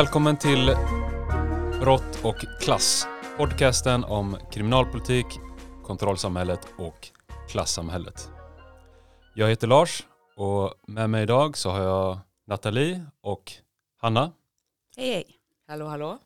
Välkommen 0.00 0.36
till 0.36 0.76
Brott 1.80 2.24
och 2.24 2.36
klass. 2.60 3.06
Podcasten 3.36 4.04
om 4.04 4.36
kriminalpolitik, 4.52 5.26
kontrollsamhället 5.84 6.60
och 6.78 7.08
klassamhället. 7.48 8.30
Jag 9.34 9.48
heter 9.48 9.66
Lars 9.66 10.06
och 10.36 10.74
med 10.86 11.10
mig 11.10 11.22
idag 11.22 11.56
så 11.56 11.70
har 11.70 11.82
jag 11.82 12.18
Nathalie 12.46 13.06
och 13.20 13.52
Hanna. 13.96 14.32
Hej 14.96 15.12
hej. 15.12 15.24
Hallå 15.68 15.86
hallå. 15.86 16.18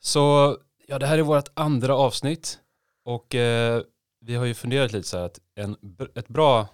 Så 0.00 0.56
ja, 0.86 0.98
det 0.98 1.06
här 1.06 1.18
är 1.18 1.22
vårt 1.22 1.48
andra 1.54 1.96
avsnitt 1.96 2.58
och 3.04 3.34
eh, 3.34 3.82
vi 4.20 4.34
har 4.34 4.44
ju 4.44 4.54
funderat 4.54 4.92
lite 4.92 5.08
så 5.08 5.18
här 5.18 5.24
att 5.24 5.40
en, 5.54 5.76
ett, 6.14 6.28
bra, 6.28 6.68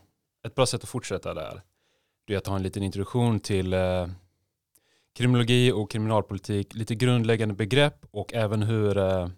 ett 0.46 0.54
bra 0.54 0.66
sätt 0.66 0.82
att 0.82 0.88
fortsätta 0.88 1.34
där 1.34 1.62
det 2.26 2.34
är 2.34 2.38
att 2.38 2.46
ha 2.46 2.56
en 2.56 2.62
liten 2.62 2.82
introduktion 2.82 3.40
till 3.40 3.72
eh, 3.72 4.06
kriminologi 5.14 5.72
och 5.72 5.90
kriminalpolitik, 5.90 6.74
lite 6.74 6.94
grundläggande 6.94 7.54
begrepp 7.54 8.06
och 8.10 8.34
även 8.34 8.62
hur, 8.62 8.98
eh, 8.98 9.28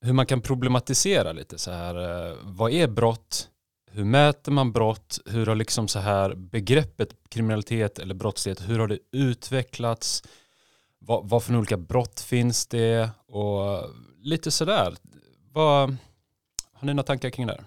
hur 0.00 0.12
man 0.12 0.26
kan 0.26 0.40
problematisera 0.40 1.32
lite 1.32 1.58
så 1.58 1.70
här. 1.70 2.28
Eh, 2.30 2.36
vad 2.42 2.72
är 2.72 2.88
brott? 2.88 3.48
Hur 3.90 4.04
mäter 4.04 4.52
man 4.52 4.72
brott? 4.72 5.18
Hur 5.26 5.46
har 5.46 5.54
liksom 5.54 5.88
så 5.88 5.98
här 5.98 6.34
begreppet 6.34 7.16
kriminalitet 7.28 7.98
eller 7.98 8.14
brottslighet, 8.14 8.68
hur 8.68 8.78
har 8.78 8.88
det 8.88 8.98
utvecklats? 9.12 10.22
Vad, 10.98 11.28
vad 11.28 11.44
för 11.44 11.56
olika 11.56 11.76
brott 11.76 12.20
finns 12.20 12.66
det? 12.66 13.10
Och 13.26 13.90
lite 14.18 14.50
sådär. 14.50 14.94
Vad, 15.52 15.96
har 16.72 16.86
ni 16.86 16.94
några 16.94 17.06
tankar 17.06 17.30
kring 17.30 17.46
det 17.46 17.52
här? 17.52 17.64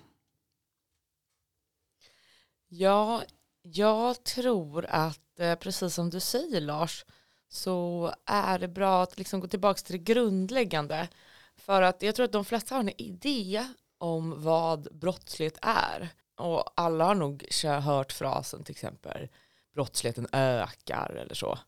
Ja, 2.67 3.23
jag 3.63 4.23
tror 4.23 4.85
att 4.85 5.39
eh, 5.39 5.55
precis 5.55 5.93
som 5.93 6.09
du 6.09 6.19
säger 6.19 6.61
Lars 6.61 7.05
så 7.49 8.13
är 8.25 8.59
det 8.59 8.67
bra 8.67 9.03
att 9.03 9.17
liksom 9.17 9.39
gå 9.39 9.47
tillbaka 9.47 9.79
till 9.79 9.97
det 9.97 10.13
grundläggande. 10.13 11.09
För 11.55 11.81
att 11.81 12.01
jag 12.01 12.15
tror 12.15 12.25
att 12.25 12.31
de 12.31 12.45
flesta 12.45 12.75
har 12.75 12.79
en 12.79 13.01
idé 13.01 13.67
om 13.97 14.43
vad 14.43 14.87
brottslighet 14.91 15.57
är. 15.61 16.09
Och 16.37 16.81
alla 16.81 17.05
har 17.05 17.15
nog 17.15 17.47
hört 17.63 18.11
frasen 18.11 18.63
till 18.63 18.71
exempel 18.71 19.29
brottsligheten 19.73 20.27
ökar 20.31 21.15
eller 21.15 21.35
så. 21.35 21.59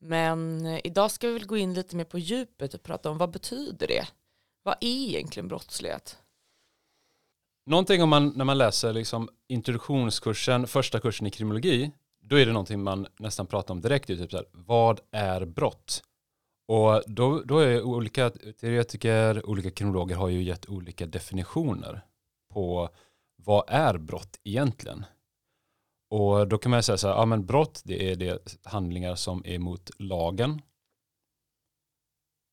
Men 0.00 0.66
eh, 0.66 0.80
idag 0.84 1.10
ska 1.10 1.26
vi 1.26 1.32
väl 1.32 1.46
gå 1.46 1.56
in 1.56 1.74
lite 1.74 1.96
mer 1.96 2.04
på 2.04 2.18
djupet 2.18 2.74
och 2.74 2.82
prata 2.82 3.10
om 3.10 3.18
vad 3.18 3.30
betyder 3.30 3.86
det? 3.86 4.08
Vad 4.62 4.74
är 4.80 5.08
egentligen 5.08 5.48
brottslighet? 5.48 6.18
Någonting 7.66 8.02
om 8.02 8.08
man, 8.08 8.32
när 8.36 8.44
man 8.44 8.58
läser 8.58 8.92
liksom 8.92 9.28
introduktionskursen, 9.48 10.66
första 10.66 11.00
kursen 11.00 11.26
i 11.26 11.30
kriminologi, 11.30 11.90
då 12.20 12.38
är 12.38 12.46
det 12.46 12.52
någonting 12.52 12.82
man 12.82 13.06
nästan 13.18 13.46
pratar 13.46 13.74
om 13.74 13.80
direkt. 13.80 14.06
Typ 14.06 14.30
så 14.30 14.36
här, 14.36 14.46
vad 14.52 15.00
är 15.10 15.44
brott? 15.44 16.02
Och 16.68 17.02
då, 17.06 17.40
då 17.40 17.58
är 17.58 17.82
olika 17.82 18.30
teoretiker, 18.30 19.46
olika 19.46 19.70
kriminologer 19.70 20.16
har 20.16 20.28
ju 20.28 20.42
gett 20.42 20.68
olika 20.68 21.06
definitioner 21.06 22.00
på 22.52 22.88
vad 23.36 23.64
är 23.68 23.98
brott 23.98 24.40
egentligen? 24.44 25.04
Och 26.10 26.48
då 26.48 26.58
kan 26.58 26.70
man 26.70 26.82
säga 26.82 26.98
så 26.98 27.08
här, 27.08 27.14
ja 27.14 27.26
men 27.26 27.46
brott 27.46 27.82
det 27.84 28.10
är 28.10 28.16
det 28.16 28.56
handlingar 28.64 29.14
som 29.14 29.42
är 29.46 29.58
mot 29.58 29.90
lagen. 29.98 30.62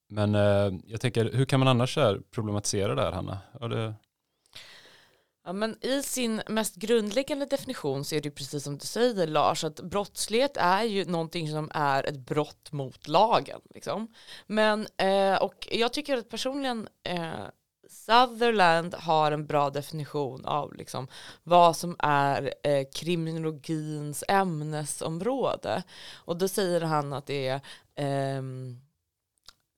Men 0.10 0.36
eh, 0.36 0.80
jag 0.86 1.02
tänker, 1.02 1.32
hur 1.34 1.46
kan 1.46 1.60
man 1.60 1.68
annars 1.68 1.98
här 1.98 2.22
problematisera 2.32 2.96
det 2.96 3.02
här 3.02 3.12
Hanna? 3.12 3.38
Ja, 3.60 3.68
det... 3.68 3.94
Ja, 5.44 5.53
men 5.53 5.85
I 5.85 6.03
sin 6.03 6.41
mest 6.47 6.75
grundläggande 6.75 7.46
definition 7.46 8.06
så 8.06 8.16
är 8.16 8.22
det 8.22 8.31
precis 8.31 8.63
som 8.63 8.78
du 8.78 8.85
säger 8.85 9.28
Lars, 9.28 9.63
att 9.63 9.81
brottslighet 9.81 10.57
är 10.57 10.84
ju 10.84 11.06
någonting 11.06 11.50
som 11.50 11.72
är 11.74 12.03
ett 12.03 12.18
brott 12.18 12.72
mot 12.72 13.07
lagen. 13.07 13.62
Liksom. 13.74 14.07
Men, 14.47 14.88
eh, 14.97 15.35
och 15.35 15.68
jag 15.72 15.94
tycker 15.94 16.18
att 16.18 16.29
personligen 16.29 16.88
eh, 17.03 17.46
Sutherland 17.90 18.96
har 18.96 19.31
en 19.31 19.46
bra 19.46 19.69
definition 19.69 20.46
av 20.46 20.74
liksom 20.74 21.07
vad 21.44 21.78
som 21.78 21.96
är 22.00 22.53
eh, 22.63 22.85
kriminologins 22.94 24.23
ämnesområde. 24.28 25.84
Och 26.16 26.38
då 26.38 26.47
säger 26.47 26.81
han 26.81 27.13
att 27.13 27.25
det 27.25 27.47
är 27.47 27.62
eh, 27.96 28.41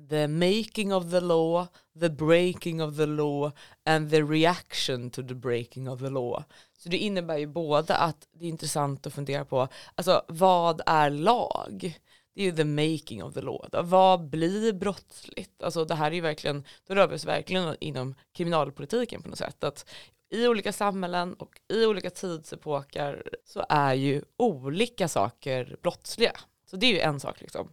the 0.10 0.28
making 0.28 0.94
of 0.94 1.12
the 1.12 1.20
law, 1.20 1.68
the 2.00 2.10
breaking 2.10 2.82
of 2.82 2.98
the 2.98 3.06
law 3.06 3.52
and 3.86 4.10
the 4.10 4.22
reaction 4.22 5.10
to 5.10 5.24
the 5.28 5.36
breaking 5.36 5.90
of 5.90 6.00
the 6.00 6.10
law. 6.10 6.44
Så 6.78 6.90
det 6.90 6.98
innebär 6.98 7.38
ju 7.38 7.48
både 7.48 7.96
att 7.96 8.28
det 8.32 8.46
är 8.46 8.50
intressant 8.50 9.08
att 9.08 9.14
fundera 9.14 9.46
på, 9.46 9.68
alltså 9.96 10.26
vad 10.28 10.82
är 10.86 11.10
lag? 11.10 12.00
Det 12.36 12.42
är 12.42 12.46
ju 12.46 12.52
the 12.52 12.64
making 12.64 13.24
of 13.24 13.34
the 13.34 13.42
law. 13.42 13.68
Då. 13.72 13.82
Vad 13.82 14.30
blir 14.30 14.74
brottsligt? 14.74 15.64
Alltså 15.64 15.86
det 15.86 15.96
här 15.96 16.12
är 16.12 16.16
ju 16.16 16.22
verkligen, 16.22 16.64
då 16.88 16.96
rör 16.96 17.08
vi 17.08 17.16
oss 17.16 17.26
verkligen 17.26 17.76
inom 17.80 18.16
kriminalpolitiken 18.34 19.22
på 19.22 19.30
något 19.30 19.38
sätt. 19.38 19.64
Att 19.64 19.86
i 20.30 20.48
olika 20.48 20.74
samhällen 20.74 21.34
och 21.34 21.62
i 21.74 21.86
olika 21.86 22.10
tidsepoker 22.10 23.30
så 23.46 23.66
är 23.70 23.94
ju 23.94 24.24
olika 24.38 25.08
saker 25.08 25.78
brottsliga. 25.82 26.40
Så 26.66 26.76
det 26.76 26.86
är 26.86 26.92
ju 26.92 27.00
en 27.00 27.20
sak 27.20 27.42
liksom. 27.42 27.70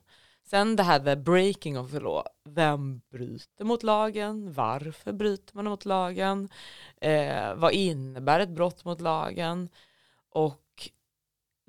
Sen 0.50 0.76
det 0.76 0.82
här 0.82 1.00
the 1.00 1.16
breaking 1.16 1.78
of 1.78 1.90
the 1.90 2.00
law. 2.00 2.22
Vem 2.44 3.00
bryter 3.10 3.64
mot 3.64 3.82
lagen? 3.82 4.52
Varför 4.52 5.12
bryter 5.12 5.56
man 5.56 5.64
mot 5.64 5.84
lagen? 5.84 6.48
Eh, 7.00 7.54
vad 7.54 7.72
innebär 7.72 8.40
ett 8.40 8.48
brott 8.48 8.84
mot 8.84 9.00
lagen? 9.00 9.68
Och 10.30 10.90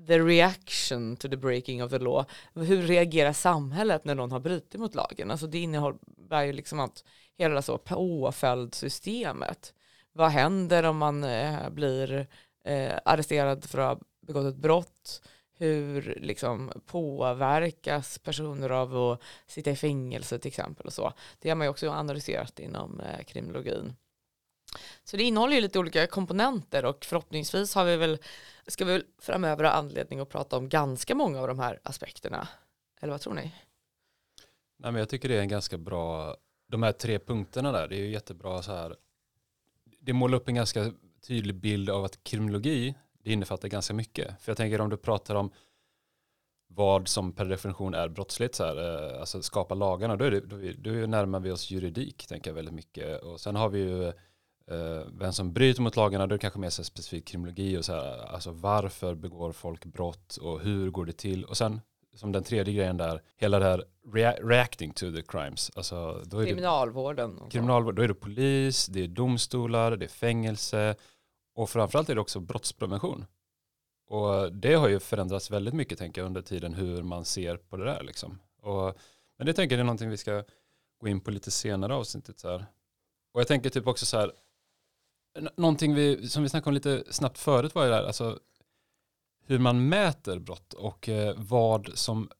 the 0.06 0.18
reaction 0.18 1.16
to 1.16 1.28
the 1.28 1.36
breaking 1.36 1.84
of 1.84 1.90
the 1.90 1.98
law. 1.98 2.24
Hur 2.54 2.82
reagerar 2.82 3.32
samhället 3.32 4.04
när 4.04 4.14
någon 4.14 4.32
har 4.32 4.40
brutit 4.40 4.80
mot 4.80 4.94
lagen? 4.94 5.30
Alltså 5.30 5.46
det 5.46 5.58
innebär 5.58 6.42
ju 6.42 6.52
liksom 6.52 6.80
att 6.80 7.04
hela 7.38 7.62
så 7.62 7.78
påföljdssystemet. 7.78 9.74
Vad 10.12 10.30
händer 10.30 10.82
om 10.82 10.96
man 10.96 11.24
eh, 11.24 11.70
blir 11.70 12.26
eh, 12.64 12.98
arresterad 13.04 13.64
för 13.64 13.78
att 13.78 13.98
ha 13.98 14.04
begått 14.26 14.46
ett 14.46 14.56
brott? 14.56 15.22
Hur 15.62 16.18
liksom 16.20 16.72
påverkas 16.86 18.18
personer 18.18 18.70
av 18.70 18.96
att 18.96 19.22
sitta 19.46 19.70
i 19.70 19.76
fängelse 19.76 20.38
till 20.38 20.48
exempel 20.48 20.86
och 20.86 20.92
så. 20.92 21.12
Det 21.38 21.48
har 21.48 21.56
man 21.56 21.64
ju 21.64 21.70
också 21.70 21.90
analyserat 21.90 22.58
inom 22.58 23.00
eh, 23.00 23.24
kriminologin. 23.24 23.94
Så 25.04 25.16
det 25.16 25.22
innehåller 25.22 25.54
ju 25.54 25.60
lite 25.60 25.78
olika 25.78 26.06
komponenter 26.06 26.84
och 26.84 27.04
förhoppningsvis 27.04 27.74
har 27.74 27.84
vi 27.84 27.96
väl, 27.96 28.18
ska 28.66 28.84
vi 28.84 28.92
väl 28.92 29.04
framöver 29.18 29.64
ha 29.64 29.70
anledning 29.70 30.20
att 30.20 30.28
prata 30.28 30.56
om 30.56 30.68
ganska 30.68 31.14
många 31.14 31.40
av 31.40 31.48
de 31.48 31.58
här 31.58 31.80
aspekterna. 31.82 32.48
Eller 33.00 33.12
vad 33.12 33.20
tror 33.20 33.34
ni? 33.34 33.54
Nej, 34.76 34.92
men 34.92 34.94
jag 34.94 35.08
tycker 35.08 35.28
det 35.28 35.36
är 35.36 35.40
en 35.40 35.48
ganska 35.48 35.78
bra, 35.78 36.36
de 36.68 36.82
här 36.82 36.92
tre 36.92 37.18
punkterna 37.18 37.72
där, 37.72 37.88
det 37.88 37.96
är 37.96 38.00
ju 38.00 38.10
jättebra 38.10 38.62
så 38.62 38.72
här, 38.72 38.96
det 40.00 40.12
målar 40.12 40.36
upp 40.38 40.48
en 40.48 40.54
ganska 40.54 40.92
tydlig 41.26 41.54
bild 41.54 41.90
av 41.90 42.04
att 42.04 42.24
kriminologi 42.24 42.94
det 43.22 43.32
innefattar 43.32 43.68
ganska 43.68 43.94
mycket. 43.94 44.40
För 44.40 44.50
jag 44.50 44.56
tänker 44.56 44.80
om 44.80 44.90
du 44.90 44.96
pratar 44.96 45.34
om 45.34 45.50
vad 46.74 47.08
som 47.08 47.32
per 47.32 47.44
definition 47.44 47.94
är 47.94 48.08
brottsligt, 48.08 48.54
så 48.54 48.64
här, 48.64 49.12
eh, 49.12 49.20
alltså 49.20 49.42
skapa 49.42 49.74
lagarna, 49.74 50.16
då, 50.16 50.24
är 50.24 50.30
det, 50.30 50.40
då, 50.40 50.56
då 50.78 50.90
närmar 50.90 51.40
vi 51.40 51.50
oss 51.50 51.70
juridik, 51.70 52.26
tänker 52.26 52.50
jag 52.50 52.54
väldigt 52.54 52.74
mycket. 52.74 53.22
Och 53.22 53.40
sen 53.40 53.56
har 53.56 53.68
vi 53.68 53.78
ju 53.78 54.06
eh, 54.66 55.06
vem 55.12 55.32
som 55.32 55.52
bryter 55.52 55.82
mot 55.82 55.96
lagarna, 55.96 56.26
då 56.26 56.34
är 56.34 56.38
det 56.38 56.42
kanske 56.42 56.60
mer 56.60 56.70
så 56.70 56.84
specifik 56.84 57.26
kriminologi 57.26 57.78
och 57.78 57.84
så 57.84 57.92
här, 57.92 58.26
alltså 58.26 58.50
varför 58.50 59.14
begår 59.14 59.52
folk 59.52 59.84
brott 59.84 60.36
och 60.36 60.60
hur 60.60 60.90
går 60.90 61.04
det 61.04 61.12
till? 61.12 61.44
Och 61.44 61.56
sen 61.56 61.80
som 62.14 62.32
den 62.32 62.42
tredje 62.42 62.74
grejen 62.74 62.96
där, 62.96 63.22
hela 63.36 63.58
det 63.58 63.64
här 63.64 63.84
rea 64.12 64.32
reacting 64.32 64.92
to 64.92 65.12
the 65.12 65.22
crimes. 65.22 65.70
Alltså, 65.74 66.22
då 66.24 66.38
är 66.38 66.46
Kriminalvården. 66.46 67.36
Det, 67.36 67.50
kriminalvård, 67.50 67.94
då 67.94 68.02
är 68.02 68.08
det 68.08 68.14
polis, 68.14 68.86
det 68.86 69.00
är 69.00 69.08
domstolar, 69.08 69.96
det 69.96 70.06
är 70.06 70.08
fängelse, 70.08 70.94
och 71.54 71.70
framförallt 71.70 72.08
är 72.08 72.14
det 72.14 72.20
också 72.20 72.40
brottsprevention. 72.40 73.26
Och 74.06 74.52
det 74.52 74.74
har 74.74 74.88
ju 74.88 75.00
förändrats 75.00 75.50
väldigt 75.50 75.74
mycket 75.74 75.98
tänker 75.98 76.20
jag 76.20 76.26
under 76.26 76.42
tiden 76.42 76.74
hur 76.74 77.02
man 77.02 77.24
ser 77.24 77.56
på 77.56 77.76
det 77.76 77.84
där 77.84 78.02
liksom. 78.02 78.38
Och, 78.62 78.98
men 79.38 79.46
det 79.46 79.52
tänker 79.52 79.76
jag 79.76 79.80
är 79.80 79.84
någonting 79.84 80.10
vi 80.10 80.16
ska 80.16 80.44
gå 80.98 81.08
in 81.08 81.20
på 81.20 81.30
lite 81.30 81.50
senare 81.50 81.94
avsnittet 81.94 82.38
så 82.38 82.50
här. 82.50 82.66
Och 83.34 83.40
jag 83.40 83.48
tänker 83.48 83.70
typ 83.70 83.86
också 83.86 84.06
så 84.06 84.18
här, 84.18 84.32
någonting 85.56 85.94
vi, 85.94 86.28
som 86.28 86.42
vi 86.42 86.48
snackade 86.48 86.70
om 86.70 86.74
lite 86.74 87.04
snabbt 87.10 87.38
förut 87.38 87.74
var 87.74 87.84
ju 87.84 87.90
där, 87.90 88.04
alltså 88.04 88.38
hur 89.46 89.58
man 89.58 89.88
mäter 89.88 90.38
brott 90.38 90.72
och 90.72 91.08
eh, 91.08 91.34
vad 91.36 91.90
som 91.94 92.30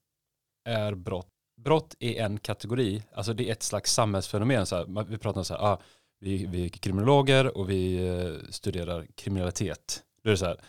är 0.65 0.95
brott. 0.95 1.29
Brott 1.57 1.95
är 2.01 2.23
en 2.23 2.39
kategori, 2.39 3.03
alltså 3.15 3.33
det 3.33 3.49
är 3.49 3.53
ett 3.53 3.63
slags 3.63 3.93
samhällsfenomen. 3.93 4.67
Så 4.67 4.77
här, 4.77 5.05
vi 5.05 5.19
pratar 5.19 5.41
om 5.41 5.45
så 5.45 5.55
här, 5.55 5.61
ah, 5.61 5.81
vi, 6.23 6.47
vi 6.47 6.65
är 6.65 6.69
kriminologer 6.69 7.57
och 7.57 7.71
vi 7.71 8.09
eh, 8.09 8.51
studerar 8.51 9.07
kriminalitet. 9.15 10.03
Då 10.23 10.29
är 10.29 10.31
det 10.31 10.37
så 10.37 10.47
här, 10.47 10.61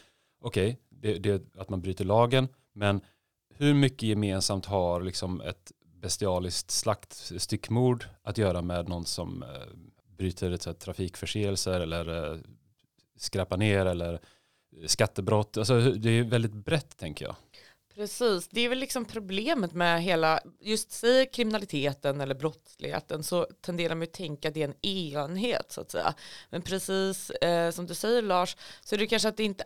okej, 0.42 0.66
okay, 0.66 0.76
det, 0.90 1.20
det, 1.20 1.30
är 1.30 1.62
att 1.62 1.70
man 1.70 1.82
bryter 1.82 2.06
lagen, 2.06 2.48
men 2.74 3.02
hur 3.50 3.74
mycket 3.74 4.04
gemensamt 4.04 4.66
har 4.66 5.02
liksom 5.02 5.42
ett 5.42 5.72
bestialiskt 6.02 6.72
slaktstyckmord 6.72 8.06
att 8.24 8.38
göra 8.38 8.62
med 8.62 8.90
någon 8.90 9.06
som 9.06 9.44
eh, 9.44 9.50
bryter 10.18 10.52
ett, 10.52 10.62
så 10.62 10.74
trafikförseelser 10.74 11.80
eller 11.80 12.34
eh, 12.34 12.40
skräpar 13.18 13.58
ner 13.58 13.86
eller 13.86 14.14
eh, 14.14 14.86
skattebrott. 14.86 15.58
Alltså, 15.58 15.80
det 15.80 16.10
är 16.10 16.24
väldigt 16.24 16.54
brett 16.54 16.98
tänker 16.98 17.26
jag. 17.26 17.36
Precis, 17.95 18.48
det 18.48 18.62
är 18.62 18.69
väl 18.69 18.80
liksom 18.80 19.06
problemet 19.06 19.74
med 19.74 20.04
hela, 20.04 20.40
just 20.60 20.92
säger 20.92 21.25
kriminaliteten 21.25 22.22
eller 22.22 22.36
brottsligheten 22.36 23.24
så 23.24 23.48
tenderar 23.62 23.95
man 23.95 24.04
att 24.04 24.13
tänka 24.13 24.48
att 24.48 24.54
det 24.54 24.63
är 24.63 24.68
en 24.68 24.86
enhet 24.86 25.72
så 25.72 25.81
att 25.81 25.92
säga. 25.92 26.13
Men 26.50 26.62
precis 26.62 27.30
eh, 27.30 27.72
som 27.72 27.88
du 27.88 27.94
säger 27.94 28.22
Lars, 28.22 28.57
så 28.81 28.95
är 28.95 29.00
det 29.00 29.07
kanske 29.07 29.30
att 29.30 29.38
det 29.38 29.44
inte 29.44 29.63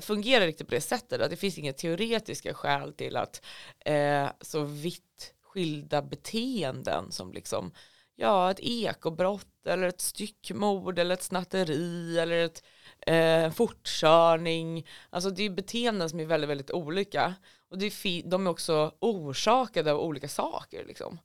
fungerar 0.00 0.46
riktigt 0.46 0.68
på 0.68 0.74
det 0.74 0.80
sättet, 0.80 1.20
att 1.20 1.30
det 1.30 1.36
finns 1.36 1.58
inga 1.58 1.72
teoretiska 1.72 2.54
skäl 2.54 2.92
till 2.92 3.16
att 3.16 3.42
eh, 3.84 4.28
så 4.40 4.64
vitt 4.64 5.34
skilda 5.42 6.02
beteenden 6.02 7.12
som 7.12 7.32
liksom, 7.32 7.72
ja 8.16 8.50
ett 8.50 8.60
ekobrott 8.60 9.66
eller 9.66 9.88
ett 9.88 10.00
styckmord 10.00 10.98
eller 10.98 11.14
ett 11.14 11.22
snatteri 11.22 12.18
eller 12.18 12.44
ett 12.44 12.62
eh, 13.06 13.50
fortkörning, 13.50 14.86
alltså 15.10 15.30
det 15.30 15.42
är 15.42 15.50
beteenden 15.50 16.10
som 16.10 16.20
är 16.20 16.24
väldigt, 16.24 16.50
väldigt 16.50 16.70
olika. 16.70 17.34
Och 17.70 17.78
det 17.78 17.86
är 17.86 18.28
de 18.28 18.46
är 18.46 18.50
också 18.50 18.94
orsakade 18.98 19.92
av 19.92 20.00
olika 20.00 20.28
saker. 20.28 20.84
Liksom. 20.84 21.18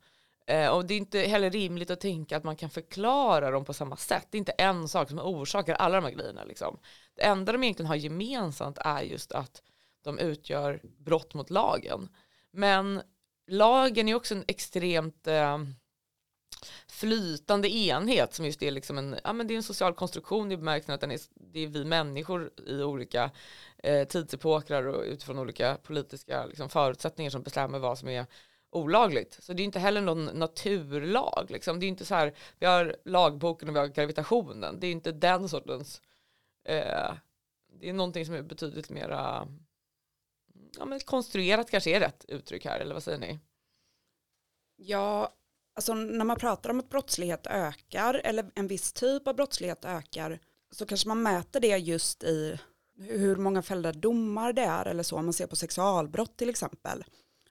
Eh, 0.47 0.69
och 0.69 0.85
det 0.85 0.93
är 0.93 0.97
inte 0.97 1.19
heller 1.19 1.49
rimligt 1.49 1.91
att 1.91 1.99
tänka 1.99 2.37
att 2.37 2.43
man 2.43 2.55
kan 2.55 2.69
förklara 2.69 3.51
dem 3.51 3.65
på 3.65 3.73
samma 3.73 3.97
sätt. 3.97 4.27
Det 4.31 4.37
är 4.37 4.39
inte 4.39 4.51
en 4.51 4.87
sak 4.87 5.09
som 5.09 5.19
orsakar 5.19 5.75
alla 5.75 5.95
de 5.95 6.03
här 6.03 6.11
grejerna. 6.11 6.43
Liksom. 6.43 6.79
Det 7.15 7.23
enda 7.23 7.51
de 7.51 7.63
egentligen 7.63 7.87
har 7.87 7.95
gemensamt 7.95 8.77
är 8.77 9.01
just 9.01 9.31
att 9.31 9.61
de 10.03 10.19
utgör 10.19 10.81
brott 10.83 11.33
mot 11.33 11.49
lagen. 11.49 12.09
Men 12.51 13.01
lagen 13.47 14.09
är 14.09 14.15
också 14.15 14.35
en 14.35 14.43
extremt 14.47 15.27
eh, 15.27 15.57
flytande 16.87 17.69
enhet 17.69 18.33
som 18.33 18.45
just 18.45 18.63
är 18.63 18.71
liksom 18.71 18.97
en, 18.97 19.15
ja, 19.23 19.33
men 19.33 19.47
det 19.47 19.53
är 19.53 19.55
en 19.55 19.63
social 19.63 19.93
konstruktion 19.93 20.51
i 20.51 20.57
bemärkelsen 20.57 20.95
att 20.95 21.01
den 21.01 21.11
är, 21.11 21.19
det 21.35 21.59
är 21.59 21.67
vi 21.67 21.85
människor 21.85 22.51
i 22.67 22.81
olika 22.81 23.31
eh, 23.77 24.07
tidsepokrar 24.07 24.87
och 24.87 25.03
utifrån 25.03 25.39
olika 25.39 25.77
politiska 25.83 26.45
liksom, 26.45 26.69
förutsättningar 26.69 27.31
som 27.31 27.43
bestämmer 27.43 27.79
vad 27.79 27.97
som 27.97 28.09
är 28.09 28.25
olagligt. 28.71 29.37
Så 29.43 29.53
det 29.53 29.63
är 29.63 29.65
inte 29.65 29.79
heller 29.79 30.01
någon 30.01 30.25
naturlag. 30.25 31.45
Liksom. 31.49 31.79
Det 31.79 31.85
är 31.85 31.87
inte 31.87 32.05
så 32.05 32.15
här, 32.15 32.33
vi 32.59 32.65
har 32.65 32.95
lagboken 33.05 33.69
och 33.69 33.75
vi 33.75 33.79
har 33.79 33.87
gravitationen. 33.87 34.79
Det 34.79 34.87
är 34.87 34.91
inte 34.91 35.11
den 35.11 35.49
sortens, 35.49 36.01
eh, 36.65 37.13
det 37.79 37.89
är 37.89 37.93
någonting 37.93 38.25
som 38.25 38.35
är 38.35 38.41
betydligt 38.41 38.89
mera 38.89 39.47
ja, 40.77 40.85
men 40.85 40.99
konstruerat 40.99 41.71
kanske 41.71 41.95
är 41.95 41.99
rätt 41.99 42.25
uttryck 42.27 42.65
här, 42.65 42.79
eller 42.79 42.93
vad 42.93 43.03
säger 43.03 43.19
ni? 43.19 43.39
Ja, 44.75 45.33
alltså 45.75 45.93
när 45.93 46.25
man 46.25 46.37
pratar 46.37 46.69
om 46.69 46.79
att 46.79 46.89
brottslighet 46.89 47.47
ökar 47.47 48.21
eller 48.23 48.51
en 48.55 48.67
viss 48.67 48.93
typ 48.93 49.27
av 49.27 49.35
brottslighet 49.35 49.85
ökar 49.85 50.39
så 50.71 50.85
kanske 50.85 51.07
man 51.07 51.23
mäter 51.23 51.59
det 51.59 51.77
just 51.77 52.23
i 52.23 52.59
hur 52.97 53.35
många 53.35 53.61
fällda 53.61 53.91
domar 53.91 54.53
det 54.53 54.61
är 54.61 54.85
eller 54.85 55.03
så, 55.03 55.17
om 55.17 55.25
man 55.25 55.33
ser 55.33 55.47
på 55.47 55.55
sexualbrott 55.55 56.37
till 56.37 56.49
exempel. 56.49 57.03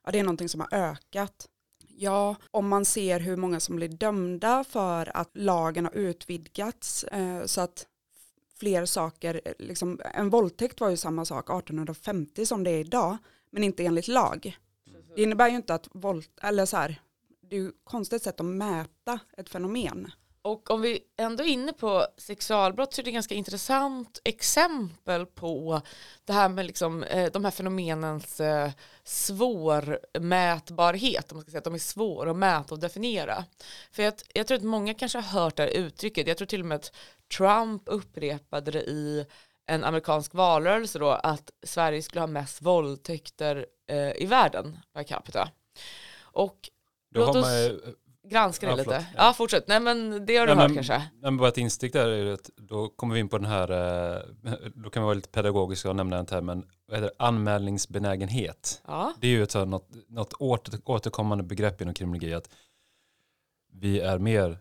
Ja, 0.04 0.12
det 0.12 0.18
är 0.18 0.22
någonting 0.22 0.48
som 0.48 0.60
har 0.60 0.74
ökat. 0.74 1.48
Ja, 1.88 2.36
om 2.50 2.68
man 2.68 2.84
ser 2.84 3.20
hur 3.20 3.36
många 3.36 3.60
som 3.60 3.76
blir 3.76 3.88
dömda 3.88 4.64
för 4.64 5.16
att 5.16 5.30
lagen 5.34 5.84
har 5.84 5.92
utvidgats 5.92 7.04
eh, 7.04 7.44
så 7.44 7.60
att 7.60 7.86
fler 8.58 8.84
saker, 8.86 9.40
liksom, 9.58 10.00
en 10.14 10.30
våldtäkt 10.30 10.80
var 10.80 10.90
ju 10.90 10.96
samma 10.96 11.24
sak 11.24 11.50
1850 11.50 12.46
som 12.46 12.64
det 12.64 12.70
är 12.70 12.80
idag, 12.80 13.16
men 13.50 13.64
inte 13.64 13.84
enligt 13.84 14.08
lag. 14.08 14.58
Det 15.16 15.22
innebär 15.22 15.48
ju 15.48 15.56
inte 15.56 15.74
att 15.74 15.88
våld, 15.92 16.26
eller 16.42 16.66
så 16.66 16.76
här, 16.76 17.00
det 17.52 17.58
är 17.58 17.60
ju 17.60 17.68
ett 17.68 17.74
konstigt 17.84 18.22
sätt 18.22 18.40
att 18.40 18.46
mäta 18.46 19.20
ett 19.36 19.48
fenomen. 19.48 20.10
Och 20.42 20.70
om 20.70 20.80
vi 20.80 21.00
ändå 21.16 21.44
är 21.44 21.48
inne 21.48 21.72
på 21.72 22.06
sexualbrott 22.16 22.94
så 22.94 23.00
är 23.00 23.04
det 23.04 23.10
ganska 23.10 23.34
intressant 23.34 24.20
exempel 24.24 25.26
på 25.26 25.82
det 26.24 26.32
här 26.32 26.48
med 26.48 26.66
liksom, 26.66 27.02
eh, 27.02 27.32
de 27.32 27.44
här 27.44 27.50
fenomenens 27.50 28.40
eh, 28.40 28.70
svårmätbarhet. 29.04 31.32
Om 31.32 31.36
man 31.36 31.42
ska 31.42 31.50
säga 31.50 31.58
att 31.58 31.64
de 31.64 31.74
är 31.74 31.78
svåra 31.78 32.30
att 32.30 32.36
mäta 32.36 32.74
och 32.74 32.80
definiera. 32.80 33.44
För 33.90 34.02
jag, 34.02 34.14
jag 34.34 34.46
tror 34.46 34.58
att 34.58 34.64
många 34.64 34.94
kanske 34.94 35.18
har 35.18 35.40
hört 35.40 35.56
det 35.56 35.62
här 35.62 35.70
uttrycket. 35.70 36.26
Jag 36.26 36.36
tror 36.36 36.46
till 36.46 36.60
och 36.60 36.66
med 36.66 36.76
att 36.76 36.94
Trump 37.36 37.82
upprepade 37.86 38.70
det 38.70 38.82
i 38.82 39.26
en 39.66 39.84
amerikansk 39.84 40.34
valrörelse 40.34 40.98
då 40.98 41.10
att 41.10 41.50
Sverige 41.62 42.02
skulle 42.02 42.20
ha 42.20 42.26
mest 42.26 42.62
våldtäkter 42.62 43.66
eh, 43.90 44.22
i 44.22 44.26
världen 44.26 44.78
per 44.92 45.02
capita. 45.02 45.48
Och 46.20 46.68
låt 47.12 47.36
oss... 47.36 47.42
Man 47.42 47.94
granska 48.32 48.66
det 48.66 48.72
ja, 48.72 48.76
lite. 48.76 49.06
Ja. 49.16 49.32
fortsätt. 49.32 49.68
Nej 49.68 49.80
men 49.80 50.26
det 50.26 50.36
har 50.36 50.46
du 50.46 50.52
ja, 50.52 50.58
hört 50.58 50.68
men, 50.68 50.74
kanske. 50.74 51.02
Men 51.22 51.36
bara 51.36 51.48
ett 51.48 51.58
instick 51.58 51.92
där 51.92 52.08
är 52.08 52.32
att 52.32 52.50
då 52.56 52.88
kommer 52.88 53.14
vi 53.14 53.20
in 53.20 53.28
på 53.28 53.38
den 53.38 53.46
här, 53.46 53.70
eh, 53.70 54.22
då 54.74 54.90
kan 54.90 55.02
vi 55.02 55.04
vara 55.04 55.14
lite 55.14 55.28
pedagogiska 55.28 55.90
och 55.90 55.96
nämna 55.96 56.16
den 56.16 56.26
termen, 56.26 56.66
vad 56.86 56.96
heter 56.96 57.14
det, 57.18 57.24
anmälningsbenägenhet. 57.24 58.82
Ja. 58.86 59.14
Det 59.20 59.26
är 59.26 59.30
ju 59.30 59.42
ett 59.42 59.54
något, 59.54 59.88
något 60.08 60.32
åter, 60.32 60.80
återkommande 60.84 61.44
begrepp 61.44 61.80
inom 61.80 61.94
kriminologi 61.94 62.34
att 62.34 62.48
vi 63.72 64.00
är 64.00 64.18
mer 64.18 64.58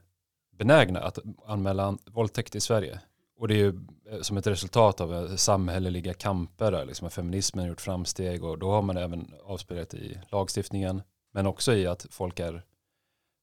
benägna 0.57 0.99
att 0.99 1.19
anmäla 1.45 1.97
våldtäkt 2.05 2.55
i 2.55 2.59
Sverige. 2.59 2.99
Och 3.37 3.47
det 3.47 3.53
är 3.53 3.57
ju 3.57 3.79
eh, 4.11 4.21
som 4.21 4.37
ett 4.37 4.47
resultat 4.47 5.01
av 5.01 5.13
eh, 5.13 5.35
samhälleliga 5.35 6.13
kamper 6.13 6.71
där 6.71 6.85
liksom 6.85 7.09
feminismen 7.09 7.63
har 7.63 7.69
gjort 7.69 7.81
framsteg 7.81 8.43
och 8.43 8.59
då 8.59 8.71
har 8.71 8.81
man 8.81 8.97
även 8.97 9.33
avspeglat 9.43 9.93
i 9.93 10.17
lagstiftningen 10.31 11.01
men 11.31 11.47
också 11.47 11.73
i 11.73 11.87
att 11.87 12.07
folk 12.09 12.39
är 12.39 12.63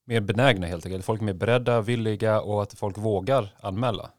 mer 0.06 0.20
benägna 0.20 0.67
helt 0.67 0.87
enkelt. 0.87 1.05
Folk 1.05 1.20
är 1.20 1.25
mer 1.25 1.32
beredda, 1.32 1.81
villiga 1.81 2.40
och 2.40 2.62
att 2.62 2.79
folk 2.79 2.99
vågar 2.99 3.56
anmäla. 3.61 4.11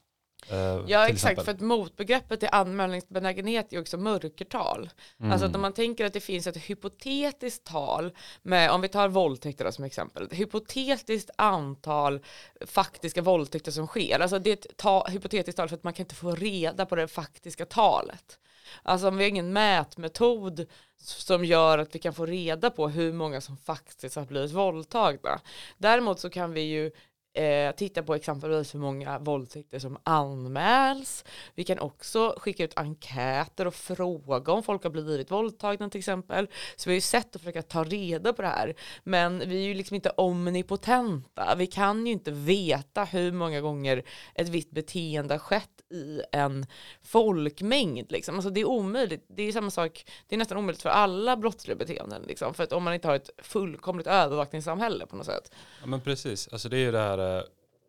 Eh, 0.48 0.58
ja 0.88 1.08
exakt, 1.08 1.12
exempel. 1.12 1.46
för 1.46 1.52
att 1.52 1.60
motbegreppet 1.60 2.40
till 2.40 2.50
anmälningsbenägenhet 2.52 3.74
är 3.74 3.82
också 3.82 3.98
mörkertal. 3.98 4.90
Mm. 5.20 5.32
Alltså 5.32 5.48
att 5.48 5.56
om 5.56 5.62
man 5.62 5.74
tänker 5.74 6.06
att 6.06 6.14
det 6.14 6.20
finns 6.20 6.48
ett 6.48 6.58
hypotetiskt 6.58 7.64
tal 7.64 8.12
med, 8.42 8.72
om 8.72 8.82
vi 8.82 8.88
tar 8.88 9.08
våldtäkter 9.08 9.72
som 9.72 9.84
exempel, 9.84 10.24
ett 10.24 10.34
hypotetiskt 10.34 11.30
antal 11.36 12.20
faktiska 12.66 13.22
våldtäkter 13.22 13.72
som 13.72 13.88
sker. 13.88 14.20
Alltså 14.20 14.40
det 14.40 14.50
är 14.50 14.54
ett 14.54 14.78
ta, 14.78 15.08
hypotetiskt 15.08 15.58
tal 15.58 15.70
för 15.70 15.76
att 15.76 15.84
man 15.84 15.94
kan 15.94 16.04
inte 16.04 16.16
få 16.16 16.36
reda 16.36 16.86
på 16.86 16.96
det 16.96 17.08
faktiska 17.08 17.66
talet. 17.66 18.40
Alltså 18.84 19.08
om 19.08 19.18
vi 19.18 19.24
har 19.24 19.30
ingen 19.30 19.54
mätmetod 19.54 20.66
som 20.98 21.46
gör 21.46 21.78
att 21.78 21.96
vi 21.96 22.00
kan 22.00 22.14
få 22.14 22.26
reda 22.26 22.70
på 22.70 22.90
hur 22.90 23.14
många 23.14 23.42
som 23.42 23.58
faktiskt 23.58 24.16
har 24.16 24.26
blivit 24.26 24.52
våldtagna. 24.52 25.42
Däremot 25.78 26.20
så 26.20 26.30
kan 26.30 26.54
vi 26.54 26.62
ju 26.62 26.92
eh, 27.40 27.72
titta 27.76 28.04
på 28.04 28.16
exempelvis 28.16 28.76
hur 28.76 28.80
många 28.80 29.20
våldtäkter 29.20 29.80
som 29.80 29.98
anmäls. 30.04 31.26
Vi 31.56 31.64
kan 31.64 31.80
också 31.80 32.36
skicka 32.38 32.64
ut 32.64 32.78
enkäter 32.78 33.68
och 33.68 33.76
fråga 33.76 34.54
om 34.54 34.64
folk 34.64 34.84
har 34.84 34.90
blivit 34.90 35.32
våldtagna 35.32 35.90
till 35.90 36.00
exempel. 36.00 36.48
Så 36.76 36.90
vi 36.90 36.94
har 36.94 36.96
ju 36.96 37.02
sett 37.02 37.36
att 37.36 37.42
försöka 37.42 37.62
ta 37.62 37.84
reda 37.84 38.34
på 38.34 38.42
det 38.42 38.48
här. 38.48 38.76
Men 39.04 39.40
vi 39.40 39.64
är 39.64 39.68
ju 39.68 39.74
liksom 39.74 39.96
inte 39.96 40.10
omnipotenta. 40.10 41.56
Vi 41.58 41.68
kan 41.68 42.06
ju 42.06 42.12
inte 42.12 42.32
veta 42.32 43.04
hur 43.04 43.32
många 43.32 43.62
gånger 43.62 44.04
ett 44.36 44.50
visst 44.50 44.72
beteende 44.72 45.34
har 45.34 45.40
skett 45.40 45.70
i 45.90 46.22
en 46.32 46.66
folkmängd. 47.04 48.12
Liksom. 48.12 48.36
Alltså 48.36 48.50
det 48.50 48.62
är 48.62 48.66
omöjligt. 48.66 49.26
Det 49.28 49.44
är 49.44 49.52
samma 49.52 49.72
sak, 49.72 50.06
det 50.28 50.36
är 50.36 50.38
nästan 50.38 50.58
omöjligt 50.58 50.82
för 50.82 50.90
alla 50.90 51.38
brottsliga 51.38 51.78
beteenden. 51.78 52.22
Liksom. 52.28 52.54
För 52.54 52.64
att 52.64 52.74
om 52.74 52.84
man 52.84 52.94
inte 52.94 53.08
har 53.08 53.16
ett 53.16 53.30
fullkomligt 53.38 54.08
övervakningssamhälle 54.08 55.06
på 55.06 55.16
något 55.16 55.26
sätt. 55.26 55.52
Ja 55.82 55.88
men 55.88 56.02
precis, 56.02 56.48
alltså 56.52 56.70
det 56.70 56.78
är 56.78 56.80
ju 56.80 56.92
det 56.92 57.00
här, 57.00 57.18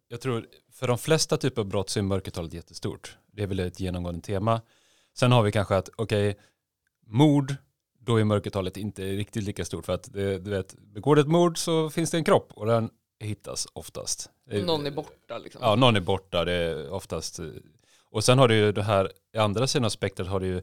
jag 0.08 0.20
tror 0.20 0.46
för 0.72 0.88
de 0.88 0.98
flesta 0.98 1.36
typer 1.36 1.62
av 1.62 1.68
brott 1.68 1.90
så 1.90 1.98
är 1.98 2.02
mörkertalet 2.02 2.52
jättestort. 2.52 3.16
Det 3.32 3.42
är 3.42 3.46
väl 3.46 3.60
ett 3.60 3.80
genomgående 3.80 4.20
tema. 4.20 4.60
Sen 5.14 5.32
har 5.32 5.42
vi 5.42 5.52
kanske 5.52 5.76
att, 5.76 5.90
okej, 5.96 6.30
okay, 6.30 6.42
mord, 7.06 7.54
då 7.98 8.20
är 8.20 8.24
mörkertalet 8.24 8.76
inte 8.76 9.02
riktigt 9.02 9.44
lika 9.44 9.64
stort 9.64 9.86
för 9.86 9.92
att 9.92 10.12
det, 10.12 10.38
du 10.38 10.50
vet, 10.50 10.74
begår 10.78 11.16
det 11.16 11.20
ett 11.20 11.28
mord 11.28 11.58
så 11.58 11.90
finns 11.90 12.10
det 12.10 12.16
en 12.16 12.24
kropp 12.24 12.52
och 12.54 12.66
den 12.66 12.90
hittas 13.20 13.66
oftast. 13.72 14.30
Någon 14.44 14.86
är 14.86 14.90
borta 14.90 15.38
liksom. 15.38 15.62
Ja, 15.62 15.74
någon 15.74 15.96
är 15.96 16.00
borta. 16.00 16.44
Det 16.44 16.52
är 16.52 16.90
oftast 16.90 17.38
eh, 17.38 17.46
och 18.10 18.24
sen 18.24 18.38
har 18.38 18.48
du 18.48 18.54
ju 18.54 18.72
det 18.72 18.82
här, 18.82 19.12
i 19.34 19.38
andra 19.38 19.66
sidan 19.66 19.84
av 19.84 19.88
spektrat 19.88 20.28
har 20.28 20.40
du 20.40 20.46
ju, 20.46 20.62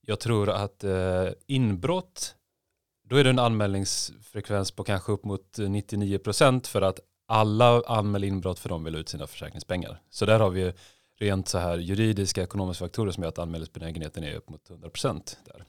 jag 0.00 0.20
tror 0.20 0.50
att 0.50 0.84
eh, 0.84 1.28
inbrott, 1.46 2.34
då 3.04 3.16
är 3.16 3.24
det 3.24 3.30
en 3.30 3.38
anmälningsfrekvens 3.38 4.70
på 4.70 4.84
kanske 4.84 5.12
upp 5.12 5.24
mot 5.24 5.58
99% 5.58 6.66
för 6.66 6.82
att 6.82 7.00
alla 7.28 7.82
anmäler 7.86 8.28
inbrott 8.28 8.58
för 8.58 8.68
de 8.68 8.84
vill 8.84 8.94
ut 8.94 9.08
sina 9.08 9.26
försäkringspengar. 9.26 10.00
Så 10.10 10.26
där 10.26 10.40
har 10.40 10.50
vi 10.50 10.72
rent 11.18 11.48
så 11.48 11.58
här 11.58 11.78
juridiska 11.78 12.42
ekonomiska 12.42 12.84
faktorer 12.84 13.12
som 13.12 13.22
gör 13.22 13.28
att 13.28 13.38
anmälningsbenägenheten 13.38 14.24
är 14.24 14.34
upp 14.34 14.48
mot 14.48 14.70
100% 14.70 15.36
där. 15.44 15.64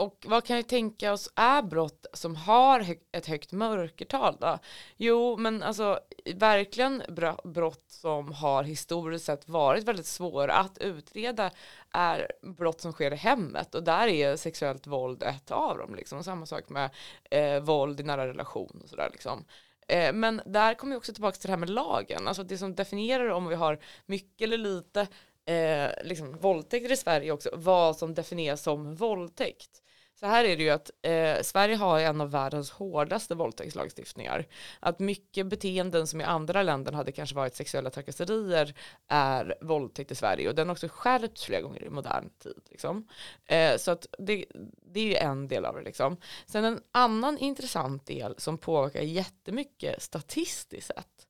Och 0.00 0.24
vad 0.28 0.44
kan 0.44 0.56
vi 0.56 0.62
tänka 0.62 1.12
oss 1.12 1.32
är 1.34 1.62
brott 1.62 2.06
som 2.12 2.36
har 2.36 2.96
ett 3.12 3.26
högt 3.26 3.52
mörkertal 3.52 4.36
då? 4.40 4.58
Jo, 4.96 5.36
men 5.36 5.62
alltså 5.62 6.00
verkligen 6.34 7.02
brott 7.44 7.84
som 7.88 8.32
har 8.32 8.62
historiskt 8.62 9.24
sett 9.24 9.48
varit 9.48 9.84
väldigt 9.84 10.06
svåra 10.06 10.54
att 10.54 10.78
utreda 10.78 11.50
är 11.90 12.32
brott 12.42 12.80
som 12.80 12.92
sker 12.92 13.12
i 13.12 13.16
hemmet 13.16 13.74
och 13.74 13.82
där 13.82 14.08
är 14.08 14.36
sexuellt 14.36 14.86
våld 14.86 15.22
ett 15.22 15.50
av 15.50 15.78
dem. 15.78 15.94
Liksom. 15.94 16.24
Samma 16.24 16.46
sak 16.46 16.68
med 16.68 16.90
eh, 17.30 17.62
våld 17.62 18.00
i 18.00 18.02
nära 18.02 18.28
relation 18.28 18.80
och 18.82 18.88
sådär. 18.88 19.08
Liksom. 19.12 19.44
Eh, 19.90 20.12
men 20.12 20.40
där 20.46 20.74
kommer 20.74 20.94
vi 20.94 20.98
också 20.98 21.12
tillbaka 21.12 21.36
till 21.36 21.46
det 21.46 21.52
här 21.52 21.58
med 21.58 21.70
lagen, 21.70 22.28
alltså 22.28 22.42
det 22.42 22.58
som 22.58 22.74
definierar 22.74 23.28
om 23.28 23.46
vi 23.46 23.54
har 23.54 23.78
mycket 24.06 24.44
eller 24.44 24.58
lite 24.58 25.00
eh, 25.44 26.04
liksom, 26.04 26.32
våldtäkter 26.32 26.92
i 26.92 26.96
Sverige 26.96 27.32
också, 27.32 27.50
vad 27.52 27.96
som 27.96 28.14
definieras 28.14 28.62
som 28.62 28.94
våldtäkt 28.94 29.82
så 30.20 30.26
här 30.26 30.44
är 30.44 30.56
det 30.56 30.62
ju 30.62 30.70
att 30.70 30.90
eh, 31.02 31.42
Sverige 31.42 31.76
har 31.76 32.00
en 32.00 32.20
av 32.20 32.30
världens 32.30 32.70
hårdaste 32.70 33.34
våldtäktslagstiftningar. 33.34 34.46
Att 34.80 34.98
mycket 34.98 35.46
beteenden 35.46 36.06
som 36.06 36.20
i 36.20 36.24
andra 36.24 36.62
länder 36.62 36.92
hade 36.92 37.12
kanske 37.12 37.36
varit 37.36 37.54
sexuella 37.54 37.90
trakasserier 37.90 38.74
är 39.08 39.54
våldtäkt 39.60 40.10
i 40.10 40.14
Sverige 40.14 40.48
och 40.48 40.54
den 40.54 40.68
har 40.68 40.72
också 40.74 40.88
skärpts 40.88 41.44
flera 41.44 41.60
gånger 41.60 41.84
i 41.84 41.90
modern 41.90 42.30
tid. 42.38 42.62
Liksom. 42.70 43.08
Eh, 43.46 43.76
så 43.76 43.90
att 43.90 44.06
det, 44.18 44.44
det 44.92 45.00
är 45.00 45.04
ju 45.04 45.14
en 45.14 45.48
del 45.48 45.64
av 45.64 45.74
det. 45.74 45.82
Liksom. 45.82 46.16
Sen 46.46 46.64
en 46.64 46.80
annan 46.92 47.38
intressant 47.38 48.06
del 48.06 48.34
som 48.38 48.58
påverkar 48.58 49.00
jättemycket 49.00 50.02
statistiskt 50.02 50.86
sett 50.86 51.26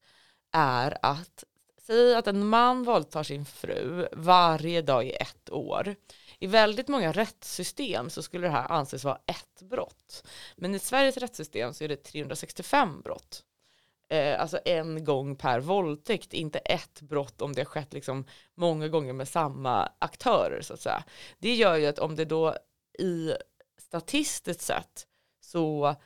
är 0.52 0.98
att 1.02 1.44
säg 1.86 2.14
att 2.14 2.26
en 2.26 2.46
man 2.46 2.82
våldtar 2.82 3.22
sin 3.22 3.44
fru 3.44 4.08
varje 4.12 4.82
dag 4.82 5.06
i 5.06 5.10
ett 5.10 5.50
år 5.50 5.94
i 6.40 6.46
väldigt 6.46 6.88
många 6.88 7.12
rättssystem 7.12 8.10
så 8.10 8.22
skulle 8.22 8.46
det 8.46 8.52
här 8.52 8.72
anses 8.72 9.04
vara 9.04 9.20
ett 9.26 9.62
brott. 9.62 10.26
Men 10.56 10.74
i 10.74 10.78
Sveriges 10.78 11.16
rättssystem 11.16 11.74
så 11.74 11.84
är 11.84 11.88
det 11.88 11.96
365 11.96 13.00
brott. 13.00 13.44
Eh, 14.08 14.40
alltså 14.40 14.60
en 14.64 15.04
gång 15.04 15.36
per 15.36 15.60
våldtäkt, 15.60 16.32
inte 16.32 16.58
ett 16.58 17.00
brott 17.00 17.42
om 17.42 17.52
det 17.52 17.60
har 17.60 17.66
skett 17.66 17.92
liksom 17.92 18.24
många 18.54 18.88
gånger 18.88 19.12
med 19.12 19.28
samma 19.28 19.92
aktörer 19.98 20.62
så 20.62 20.74
att 20.74 20.80
säga. 20.80 21.04
Det 21.38 21.54
gör 21.54 21.76
ju 21.76 21.86
att 21.86 21.98
om 21.98 22.16
det 22.16 22.24
då 22.24 22.56
i 22.98 23.32
statistiskt 23.78 24.60
sett 24.60 25.06
så 25.40 25.96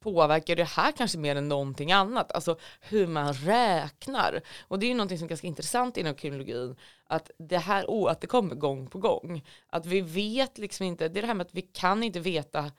påverkar 0.00 0.56
det 0.56 0.64
här 0.64 0.92
kanske 0.92 1.18
mer 1.18 1.36
än 1.36 1.48
någonting 1.48 1.92
annat, 1.92 2.32
alltså 2.32 2.58
hur 2.80 3.06
man 3.06 3.34
räknar. 3.34 4.40
Och 4.68 4.78
det 4.78 4.86
är 4.86 4.88
ju 4.88 4.94
någonting 4.94 5.18
som 5.18 5.24
är 5.24 5.28
ganska 5.28 5.46
intressant 5.46 5.96
inom 5.96 6.14
kriminologin, 6.14 6.76
att 7.04 7.30
det 7.38 7.58
här 7.58 7.90
återkommer 7.90 8.54
gång 8.54 8.86
på 8.86 8.98
gång. 8.98 9.44
Att 9.66 9.86
vi 9.86 10.00
vet 10.00 10.58
liksom 10.58 10.86
inte, 10.86 11.08
det 11.08 11.20
är 11.20 11.22
det 11.22 11.26
här 11.26 11.34
med 11.34 11.46
att 11.46 11.54
vi 11.54 11.62
kan 11.62 12.02
inte 12.02 12.20
veta 12.20 12.72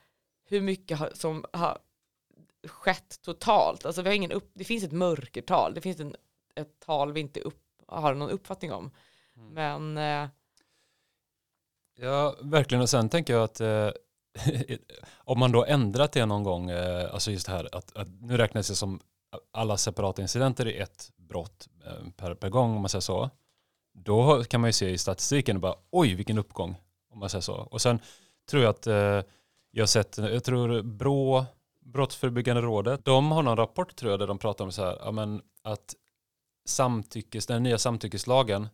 hur 0.45 0.61
mycket 0.61 1.17
som 1.17 1.45
har 1.53 1.79
skett 2.67 3.21
totalt. 3.21 3.85
Alltså 3.85 4.01
vi 4.01 4.09
har 4.09 4.15
ingen 4.15 4.31
upp, 4.31 4.51
det 4.53 4.63
finns 4.63 4.83
ett 4.83 4.91
mörkertal, 4.91 5.73
det 5.73 5.81
finns 5.81 5.99
en, 5.99 6.15
ett 6.55 6.79
tal 6.79 7.13
vi 7.13 7.19
inte 7.19 7.41
upp, 7.41 7.63
har 7.87 8.13
någon 8.13 8.29
uppfattning 8.29 8.71
om. 8.71 8.91
Mm. 9.35 9.53
Men... 9.53 9.97
Eh, 9.97 10.29
ja, 11.95 12.35
verkligen. 12.41 12.81
Och 12.81 12.89
sen 12.89 13.09
tänker 13.09 13.33
jag 13.33 13.43
att 13.43 13.61
eh, 13.61 13.89
om 15.13 15.39
man 15.39 15.51
då 15.51 15.65
ändrat 15.65 16.11
det 16.11 16.25
någon 16.25 16.43
gång, 16.43 16.69
eh, 16.69 17.13
alltså 17.13 17.31
just 17.31 17.45
det 17.45 17.51
här 17.51 17.75
att, 17.75 17.97
att 17.97 18.07
nu 18.21 18.37
räknas 18.37 18.67
det 18.67 18.75
som 18.75 18.99
alla 19.51 19.77
separata 19.77 20.21
incidenter 20.21 20.67
i 20.67 20.77
ett 20.77 21.11
brott 21.17 21.67
eh, 21.85 22.09
per, 22.17 22.33
per 22.35 22.49
gång 22.49 22.75
om 22.75 22.81
man 22.81 22.89
säger 22.89 23.01
så. 23.01 23.29
Då 23.93 24.43
kan 24.43 24.61
man 24.61 24.67
ju 24.67 24.73
se 24.73 24.89
i 24.89 24.97
statistiken 24.97 25.59
bara 25.59 25.75
oj 25.91 26.15
vilken 26.15 26.37
uppgång 26.37 26.75
om 27.11 27.19
man 27.19 27.29
säger 27.29 27.41
så. 27.41 27.55
Och 27.55 27.81
sen 27.81 27.99
tror 28.49 28.63
jag 28.63 28.69
att 28.69 28.87
eh, 28.87 29.21
jag 29.71 29.81
har 29.81 29.87
sett, 29.87 30.17
jag 30.17 30.43
tror 30.43 30.81
Brå, 30.81 31.45
Brottsförebyggande 31.85 32.61
rådet, 32.61 33.05
de 33.05 33.31
har 33.31 33.43
någon 33.43 33.57
rapport 33.57 33.95
tror 33.95 34.11
jag 34.11 34.19
där 34.19 34.27
de 34.27 34.37
pratar 34.37 34.65
om 34.65 34.71
så 34.71 34.83
här, 34.83 34.97
ja, 34.99 35.11
men 35.11 35.41
att 35.61 35.95
samtyckes, 36.65 37.45
den 37.45 37.63
nya 37.63 37.77
samtyckeslagen, 37.77 38.67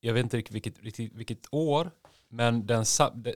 jag 0.00 0.14
vet 0.14 0.22
inte 0.24 0.36
riktigt 0.36 0.78
vilket, 0.78 1.12
vilket 1.12 1.46
år, 1.50 1.90
men 2.34 2.66
den, 2.66 2.84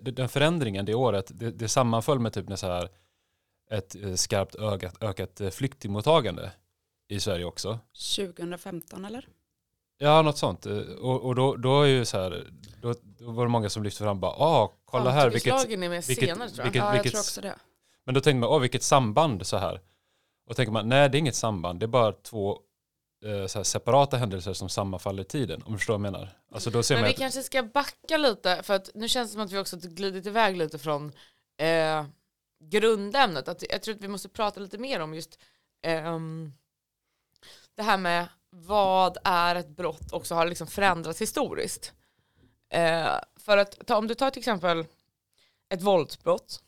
den 0.01 0.29
förändringen 0.29 0.85
det 0.85 0.95
året, 0.95 1.31
det, 1.35 1.51
det 1.51 1.69
sammanföll 1.69 2.19
med 2.19 2.33
typ 2.33 2.59
så 2.59 2.67
här 2.67 2.89
ett 3.71 3.95
eh, 3.95 4.15
skarpt 4.15 4.55
ökat, 4.55 5.03
ökat 5.03 5.41
eh, 5.41 5.51
flyktingmottagande 5.51 6.53
i 7.09 7.21
Sverige 7.21 7.45
också. 7.45 7.79
2015 8.17 9.05
eller? 9.05 9.29
Ja, 9.99 10.23
något 10.23 10.39
sånt. 10.39 10.67
Eh, 10.67 10.79
och, 10.79 11.21
och 11.21 11.35
då, 11.35 11.57
då 11.57 11.83
är 11.83 11.87
ju 11.87 12.05
så 12.05 12.19
här, 12.19 12.51
då, 12.83 12.95
då 13.03 13.31
var 13.31 13.45
det 13.45 13.51
många 13.51 13.69
som 13.69 13.83
lyfte 13.83 14.03
fram 14.03 14.21
bara, 14.21 14.33
ah, 14.33 14.73
kolla 14.85 15.11
här, 15.11 15.31
vilket, 15.31 15.71
är 15.71 15.77
med 15.77 15.91
vilket, 15.91 16.29
senare, 16.29 16.49
tror 16.49 16.59
jag. 16.59 16.65
Vilket, 16.65 16.83
ja, 16.83 16.97
jag 16.97 17.05
tror 17.05 17.21
också 17.21 17.41
det. 17.41 17.55
Men 18.05 18.15
då 18.15 18.21
tänker 18.21 18.41
man, 18.41 18.49
åh, 18.49 18.61
vilket 18.61 18.83
samband 18.83 19.47
så 19.47 19.57
här. 19.57 19.81
Och 20.47 20.57
tänker 20.57 20.73
man, 20.73 20.89
nej 20.89 21.11
det 21.11 21.17
är 21.17 21.21
inget 21.21 21.35
samband, 21.35 21.81
det 21.81 21.87
är 21.87 21.89
bara 21.89 22.13
två 22.13 22.61
så 23.47 23.65
separata 23.65 24.17
händelser 24.17 24.53
som 24.53 24.69
sammanfaller 24.69 25.23
i 25.23 25.27
tiden, 25.27 25.63
om 25.63 25.73
du 25.73 25.79
förstår 25.79 25.99
vad 25.99 26.07
jag 26.07 26.13
menar. 26.13 26.39
Alltså 26.53 26.71
då 26.71 26.83
ser 26.83 26.95
Men 26.95 27.05
vi 27.05 27.11
att... 27.11 27.19
kanske 27.19 27.43
ska 27.43 27.63
backa 27.63 28.17
lite, 28.17 28.63
för 28.63 28.75
att 28.75 28.91
nu 28.95 29.09
känns 29.09 29.31
det 29.31 29.33
som 29.33 29.43
att 29.43 29.53
vi 29.53 29.59
också 29.59 29.77
glidit 29.77 30.27
iväg 30.27 30.57
lite 30.57 30.79
från 30.79 31.13
eh, 31.57 32.05
grundämnet. 32.65 33.49
Att 33.49 33.65
jag 33.71 33.83
tror 33.83 33.95
att 33.95 34.01
vi 34.01 34.09
måste 34.09 34.29
prata 34.29 34.61
lite 34.61 34.79
mer 34.79 35.01
om 35.01 35.15
just 35.15 35.39
eh, 35.83 36.19
det 37.75 37.83
här 37.83 37.99
med 37.99 38.29
vad 38.51 39.19
är 39.25 39.55
ett 39.55 39.69
brott 39.69 40.13
också 40.13 40.35
har 40.35 40.47
liksom 40.47 40.67
förändrats 40.67 41.21
historiskt. 41.21 41.93
Eh, 42.71 43.11
för 43.37 43.59
att 43.59 43.87
ta, 43.87 43.97
om 43.97 44.07
du 44.07 44.15
tar 44.15 44.31
till 44.31 44.41
exempel 44.41 44.85
ett 45.69 45.83
våldsbrott, 45.83 46.63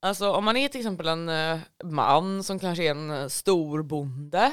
alltså 0.00 0.32
om 0.32 0.44
man 0.44 0.56
är 0.56 0.68
till 0.68 0.80
exempel 0.80 1.08
en 1.08 1.28
eh, 1.28 1.58
man 1.84 2.44
som 2.44 2.58
kanske 2.58 2.84
är 2.84 2.90
en 2.90 3.10
eh, 3.10 3.28
stor 3.28 3.82
bonde 3.82 4.52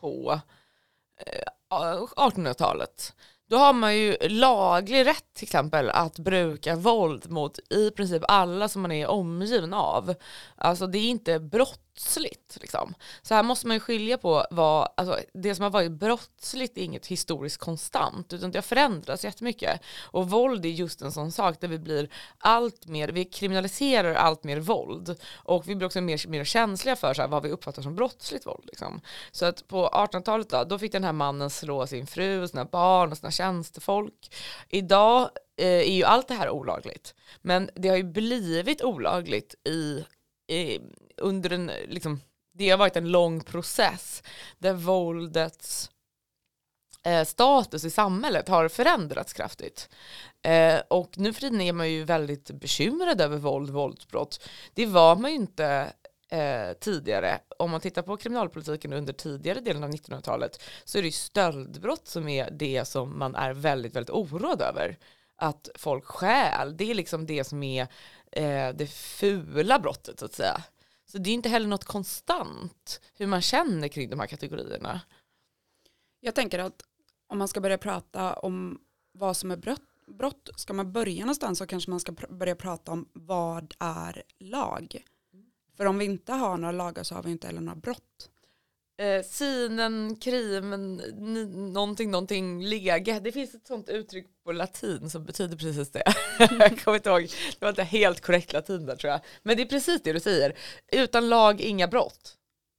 på 0.00 0.40
Eh, 1.26 1.42
1800-talet, 2.16 3.14
då 3.48 3.56
har 3.56 3.72
man 3.72 3.96
ju 3.96 4.16
laglig 4.28 5.06
rätt 5.06 5.34
till 5.34 5.44
exempel 5.44 5.90
att 5.90 6.18
bruka 6.18 6.76
våld 6.76 7.30
mot 7.30 7.58
i 7.70 7.90
princip 7.90 8.22
alla 8.28 8.68
som 8.68 8.82
man 8.82 8.92
är 8.92 9.06
omgiven 9.06 9.74
av. 9.74 10.14
Alltså 10.56 10.86
det 10.86 10.98
är 10.98 11.08
inte 11.08 11.38
brott 11.38 11.87
brottsligt. 11.98 12.58
Liksom. 12.60 12.94
Så 13.22 13.34
här 13.34 13.42
måste 13.42 13.66
man 13.66 13.76
ju 13.76 13.80
skilja 13.80 14.18
på 14.18 14.46
vad, 14.50 14.88
alltså, 14.96 15.18
det 15.34 15.54
som 15.54 15.62
har 15.62 15.70
varit 15.70 15.92
brottsligt 15.92 16.78
är 16.78 16.82
inget 16.82 17.06
historiskt 17.06 17.58
konstant 17.58 18.32
utan 18.32 18.50
det 18.50 18.58
har 18.58 18.62
förändrats 18.62 19.24
jättemycket. 19.24 19.80
Och 20.12 20.30
våld 20.30 20.64
är 20.64 20.68
just 20.68 21.02
en 21.02 21.12
sån 21.12 21.32
sak 21.32 21.60
där 21.60 21.68
vi 21.68 21.78
blir 21.78 22.08
allt 22.38 22.86
mer, 22.86 23.08
vi 23.08 23.24
kriminaliserar 23.24 24.14
allt 24.14 24.44
mer 24.44 24.60
våld 24.60 25.16
och 25.34 25.68
vi 25.68 25.74
blir 25.74 25.86
också 25.86 26.00
mer, 26.00 26.28
mer 26.28 26.44
känsliga 26.44 26.96
för 26.96 27.14
så 27.14 27.22
här, 27.22 27.28
vad 27.28 27.42
vi 27.42 27.50
uppfattar 27.50 27.82
som 27.82 27.94
brottsligt 27.94 28.46
våld. 28.46 28.64
Liksom. 28.64 29.00
Så 29.32 29.46
att 29.46 29.68
på 29.68 29.88
1800-talet 29.88 30.50
då, 30.50 30.64
då 30.64 30.78
fick 30.78 30.92
den 30.92 31.04
här 31.04 31.12
mannen 31.12 31.50
slå 31.50 31.86
sin 31.86 32.06
fru, 32.06 32.48
sina 32.48 32.64
barn 32.64 33.12
och 33.12 33.18
sina 33.18 33.30
tjänstefolk. 33.30 34.34
Idag 34.68 35.30
eh, 35.56 35.66
är 35.66 35.92
ju 35.92 36.04
allt 36.04 36.28
det 36.28 36.34
här 36.34 36.50
olagligt. 36.50 37.14
Men 37.42 37.70
det 37.74 37.88
har 37.88 37.96
ju 37.96 38.02
blivit 38.02 38.82
olagligt 38.82 39.54
i, 39.68 40.04
eh, 40.48 40.80
under 41.16 41.52
en, 41.52 41.70
liksom, 41.88 42.20
det 42.52 42.70
har 42.70 42.78
varit 42.78 42.96
en 42.96 43.10
lång 43.10 43.40
process 43.40 44.22
där 44.58 44.72
våldets 44.72 45.90
eh, 47.02 47.24
status 47.24 47.84
i 47.84 47.90
samhället 47.90 48.48
har 48.48 48.68
förändrats 48.68 49.32
kraftigt. 49.32 49.88
Eh, 50.42 50.80
och 50.88 51.18
nu 51.18 51.32
för 51.32 51.40
tiden 51.40 51.60
är 51.60 51.72
man 51.72 51.90
ju 51.90 52.04
väldigt 52.04 52.50
bekymrad 52.50 53.20
över 53.20 53.36
våld, 53.36 53.70
våldsbrott. 53.70 54.48
Det 54.74 54.86
var 54.86 55.16
man 55.16 55.30
ju 55.30 55.36
inte 55.36 55.92
eh, 56.30 56.72
tidigare. 56.80 57.38
Om 57.58 57.70
man 57.70 57.80
tittar 57.80 58.02
på 58.02 58.16
kriminalpolitiken 58.16 58.92
under 58.92 59.12
tidigare 59.12 59.60
delen 59.60 59.84
av 59.84 59.90
1900-talet 59.90 60.62
så 60.84 60.98
är 60.98 61.02
det 61.02 61.08
ju 61.08 61.12
stöldbrott 61.12 62.08
som 62.08 62.28
är 62.28 62.50
det 62.50 62.84
som 62.84 63.18
man 63.18 63.34
är 63.34 63.52
väldigt, 63.52 63.96
väldigt 63.96 64.10
oroad 64.10 64.62
över. 64.62 64.98
Att 65.36 65.68
folk 65.74 66.04
stjäl, 66.04 66.76
det 66.76 66.90
är 66.90 66.94
liksom 66.94 67.26
det 67.26 67.44
som 67.44 67.62
är 67.62 67.88
eh, 68.32 68.68
det 68.74 68.86
fula 68.86 69.78
brottet 69.78 70.18
så 70.18 70.24
att 70.24 70.34
säga. 70.34 70.62
Så 71.06 71.18
det 71.18 71.30
är 71.30 71.34
inte 71.34 71.48
heller 71.48 71.66
något 71.66 71.84
konstant 71.84 73.00
hur 73.14 73.26
man 73.26 73.42
känner 73.42 73.88
kring 73.88 74.10
de 74.10 74.20
här 74.20 74.26
kategorierna. 74.26 75.00
Jag 76.20 76.34
tänker 76.34 76.58
att 76.58 76.82
om 77.26 77.38
man 77.38 77.48
ska 77.48 77.60
börja 77.60 77.78
prata 77.78 78.34
om 78.34 78.80
vad 79.12 79.36
som 79.36 79.50
är 79.50 79.56
brott, 79.56 79.82
brott 80.06 80.48
ska 80.56 80.72
man 80.72 80.92
börja 80.92 81.20
någonstans 81.20 81.58
så 81.58 81.66
kanske 81.66 81.90
man 81.90 82.00
ska 82.00 82.12
pr 82.12 82.26
börja 82.32 82.56
prata 82.56 82.92
om 82.92 83.08
vad 83.12 83.74
är 83.78 84.22
lag. 84.38 85.04
Mm. 85.32 85.46
För 85.76 85.84
om 85.84 85.98
vi 85.98 86.04
inte 86.04 86.32
har 86.32 86.56
några 86.56 86.72
lagar 86.72 87.02
så 87.02 87.14
har 87.14 87.22
vi 87.22 87.30
inte 87.30 87.46
heller 87.46 87.60
några 87.60 87.80
brott 87.80 88.30
eh, 88.98 89.22
sinen, 89.22 90.16
krimen, 90.16 90.96
någonting, 91.72 92.10
någonting, 92.10 92.64
lege. 92.64 93.20
Det 93.20 93.32
finns 93.32 93.54
ett 93.54 93.66
sånt 93.66 93.88
uttryck 93.88 94.26
på 94.44 94.52
latin 94.52 95.10
som 95.10 95.24
betyder 95.24 95.56
precis 95.56 95.90
det. 95.90 96.02
jag 96.38 96.80
kommer 96.84 96.96
inte 96.96 97.10
ihåg, 97.10 97.22
det 97.22 97.60
var 97.60 97.68
inte 97.68 97.82
helt 97.82 98.20
korrekt 98.20 98.52
latin 98.52 98.86
där 98.86 98.96
tror 98.96 99.10
jag. 99.10 99.20
Men 99.42 99.56
det 99.56 99.62
är 99.62 99.66
precis 99.66 100.02
det 100.02 100.12
du 100.12 100.20
säger. 100.20 100.58
Utan 100.92 101.28
lag, 101.28 101.60
inga 101.60 101.88
brott. 101.88 102.34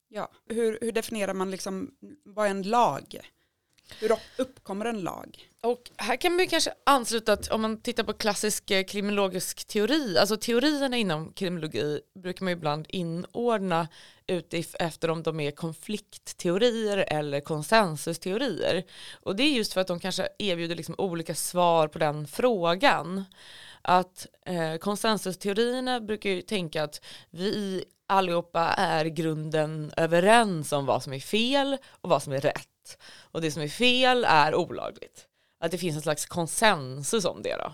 Ja, 0.10 0.32
hur, 0.50 0.78
hur 0.82 0.92
definierar 0.92 1.34
man 1.34 1.52
liksom, 1.52 1.92
vad 2.26 2.46
är 2.46 2.50
en 2.50 2.62
lag? 2.62 3.20
Hur 4.00 4.12
uppkommer 4.38 4.86
en 4.86 5.02
lag? 5.02 5.50
Och 5.62 5.92
här 5.98 6.16
kan 6.16 6.36
man 6.36 6.48
kanske 6.48 6.74
ansluta 6.84 7.34
att 7.34 7.52
om 7.52 7.62
man 7.62 7.82
tittar 7.82 8.04
på 8.04 8.14
klassisk 8.14 8.72
eh, 8.72 8.84
kriminologisk 8.84 9.68
teori, 9.68 10.18
alltså 10.18 10.38
teorierna 10.38 10.98
inom 10.98 11.34
kriminologi 11.34 12.02
brukar 12.16 12.44
man 12.44 12.54
ibland 12.54 12.86
inordna 12.90 13.88
efter 14.80 15.10
om 15.10 15.24
de 15.24 15.40
är 15.40 15.52
konfliktteorier 15.52 16.98
eller 16.98 17.40
konsensusteorier. 17.40 18.84
Och 19.14 19.36
det 19.36 19.44
är 19.44 19.52
just 19.52 19.74
för 19.74 19.82
att 19.82 19.88
de 19.88 20.00
kanske 20.00 20.28
erbjuder 20.40 20.76
liksom 20.76 20.96
olika 20.98 21.36
svar 21.36 21.88
på 21.88 22.00
den 22.00 22.28
frågan. 22.28 23.26
Att 23.82 24.28
eh, 24.46 24.76
konsensusteorierna 24.76 26.00
brukar 26.00 26.30
ju 26.30 26.42
tänka 26.42 26.84
att 26.84 27.02
vi 27.30 27.84
allihopa 28.08 28.62
är 28.78 29.06
i 29.06 29.10
grunden 29.10 29.92
överens 29.98 30.72
om 30.72 30.86
vad 30.86 31.04
som 31.04 31.14
är 31.14 31.20
fel 31.20 31.78
och 32.02 32.10
vad 32.10 32.24
som 32.24 32.34
är 32.34 32.42
rätt. 32.42 32.68
Och 33.32 33.42
det 33.42 33.52
som 33.52 33.62
är 33.62 33.68
fel 33.68 34.26
är 34.26 34.56
olagligt. 34.56 35.26
Att 35.60 35.72
det 35.72 35.78
finns 35.78 35.96
en 35.96 36.02
slags 36.02 36.26
konsensus 36.26 37.26
om 37.26 37.42
det 37.42 37.56
då. 37.56 37.74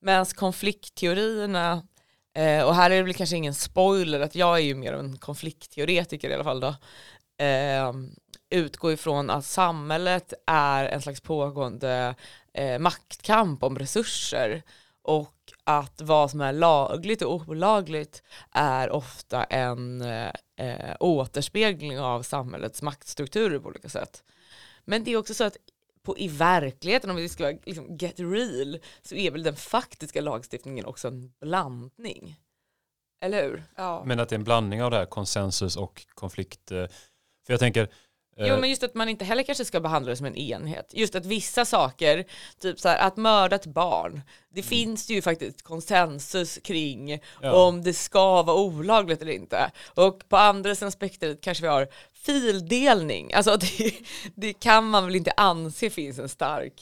Medan 0.00 0.26
konfliktteorierna 0.26 1.82
Eh, 2.38 2.64
och 2.64 2.74
här 2.74 2.90
är 2.90 2.96
det 2.96 3.02
väl 3.02 3.14
kanske 3.14 3.36
ingen 3.36 3.54
spoiler 3.54 4.20
att 4.20 4.34
jag 4.34 4.56
är 4.56 4.62
ju 4.62 4.74
mer 4.74 4.92
en 4.92 5.18
konfliktteoretiker 5.18 6.30
i 6.30 6.34
alla 6.34 6.44
fall 6.44 6.60
då. 6.60 6.74
Eh, 7.44 7.92
utgår 8.50 8.92
ifrån 8.92 9.30
att 9.30 9.44
samhället 9.44 10.32
är 10.46 10.84
en 10.84 11.02
slags 11.02 11.20
pågående 11.20 12.14
eh, 12.54 12.78
maktkamp 12.78 13.62
om 13.62 13.78
resurser 13.78 14.62
och 15.02 15.34
att 15.64 16.00
vad 16.00 16.30
som 16.30 16.40
är 16.40 16.52
lagligt 16.52 17.22
och 17.22 17.48
olagligt 17.48 18.22
är 18.52 18.90
ofta 18.90 19.44
en 19.44 20.02
eh, 20.02 20.32
eh 20.56 20.96
återspegling 21.00 22.00
av 22.00 22.22
samhällets 22.22 22.82
maktstrukturer 22.82 23.58
på 23.58 23.68
olika 23.68 23.88
sätt. 23.88 24.22
Men 24.88 25.04
det 25.04 25.10
är 25.12 25.16
också 25.16 25.34
så 25.34 25.44
att 25.44 25.56
på, 26.02 26.18
i 26.18 26.28
verkligheten, 26.28 27.10
om 27.10 27.16
vi 27.16 27.28
ska 27.28 27.58
liksom 27.64 27.96
get 27.96 28.20
real, 28.20 28.78
så 29.02 29.14
är 29.14 29.30
väl 29.30 29.42
den 29.42 29.56
faktiska 29.56 30.20
lagstiftningen 30.20 30.84
också 30.84 31.08
en 31.08 31.32
blandning. 31.40 32.40
Eller 33.20 33.42
hur? 33.42 33.64
Ja. 33.76 34.02
Men 34.06 34.20
att 34.20 34.28
det 34.28 34.34
är 34.34 34.38
en 34.38 34.44
blandning 34.44 34.82
av 34.82 34.90
det 34.90 34.96
här 34.96 35.06
konsensus 35.06 35.76
och 35.76 36.06
konflikt. 36.14 36.70
eh, 36.70 36.86
För 37.46 37.52
jag 37.52 37.60
tänker, 37.60 37.88
Jo 38.38 38.46
eh, 38.54 38.60
men 38.60 38.70
just 38.70 38.82
att 38.82 38.94
man 38.94 39.08
inte 39.08 39.24
heller 39.24 39.42
kanske 39.42 39.64
ska 39.64 39.80
behandla 39.80 40.10
det 40.10 40.16
som 40.16 40.26
en 40.26 40.36
enhet. 40.36 40.90
Just 40.94 41.14
att 41.14 41.26
vissa 41.26 41.64
saker, 41.64 42.24
typ 42.60 42.80
så 42.80 42.88
här, 42.88 42.98
att 43.06 43.16
mörda 43.16 43.56
ett 43.56 43.66
barn, 43.66 44.22
det 44.54 44.62
finns 44.62 45.06
det 45.06 45.14
ju 45.14 45.22
faktiskt 45.22 45.62
konsensus 45.62 46.58
kring 46.64 47.12
Mm. 47.12 47.20
Ja. 47.42 47.52
om 47.66 47.82
det 47.82 47.94
ska 47.94 48.42
vara 48.42 48.56
olagligt 48.56 49.22
eller 49.22 49.32
inte. 49.32 49.70
Och 49.94 50.28
på 50.28 50.36
andra 50.36 50.74
sidan 50.74 50.92
spektrat 50.92 51.40
kanske 51.40 51.62
vi 51.62 51.68
har 51.68 51.88
fildelning, 52.14 53.32
alltså 53.32 53.56
det, 53.78 53.92
det 54.34 54.52
kan 54.52 54.84
man 54.90 55.04
väl 55.04 55.16
inte 55.16 55.32
anse 55.36 55.90
finns 55.90 56.18
en 56.18 56.28
stark 56.28 56.72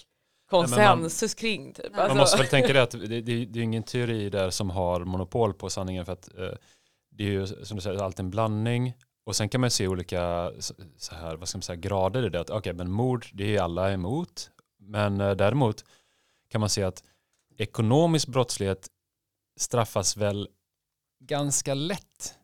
man- 0.52 0.60
konsensus 0.62 1.34
kring. 1.34 1.72
Typ. 1.72 1.90
Man 1.92 2.00
Alltså, 2.00 2.16
måste 2.16 2.36
väl 2.38 2.46
tänka 2.46 2.72
det 2.72 2.82
att 2.82 2.90
det, 3.08 3.20
det, 3.20 3.44
det 3.46 3.58
är 3.58 3.62
ingen 3.62 3.82
teori 3.82 4.30
där 4.30 4.50
som 4.50 4.70
har 4.70 5.00
monopol 5.04 5.54
på 5.54 5.70
sanningen 5.70 6.04
för 6.06 6.12
att 6.12 6.38
eh, 6.38 6.48
det 7.10 7.25
är 7.25 7.28
ju 7.30 7.46
som 7.46 7.76
du 7.76 7.80
säger 7.82 8.02
alltid 8.02 8.20
en 8.20 8.30
blandning 8.30 8.94
och 9.26 9.37
sen 9.37 9.49
kan 9.49 9.61
man 9.61 9.71
se 9.71 9.88
olika 9.88 10.52
så 10.97 11.14
här, 11.14 11.37
vad 11.37 11.49
ska 11.49 11.59
man 11.59 11.62
säga, 11.62 11.76
grader 11.76 12.26
i 12.26 12.28
det. 12.28 12.40
Att, 12.40 12.50
Okej, 12.50 12.73
men 12.73 12.90
mord 12.90 13.26
det 13.33 13.56
är 13.56 13.62
alla 13.62 13.92
emot. 13.92 14.50
Men 14.78 15.21
eh, 15.21 15.30
däremot 15.30 15.85
kan 16.50 16.61
man 16.61 16.71
se 16.71 16.83
att 16.83 17.02
ekonomisk 17.59 18.28
brottslighet 18.28 18.88
straffas 19.56 20.16
väl 20.16 20.49
ganska 21.21 21.75
lätt. 21.75 22.35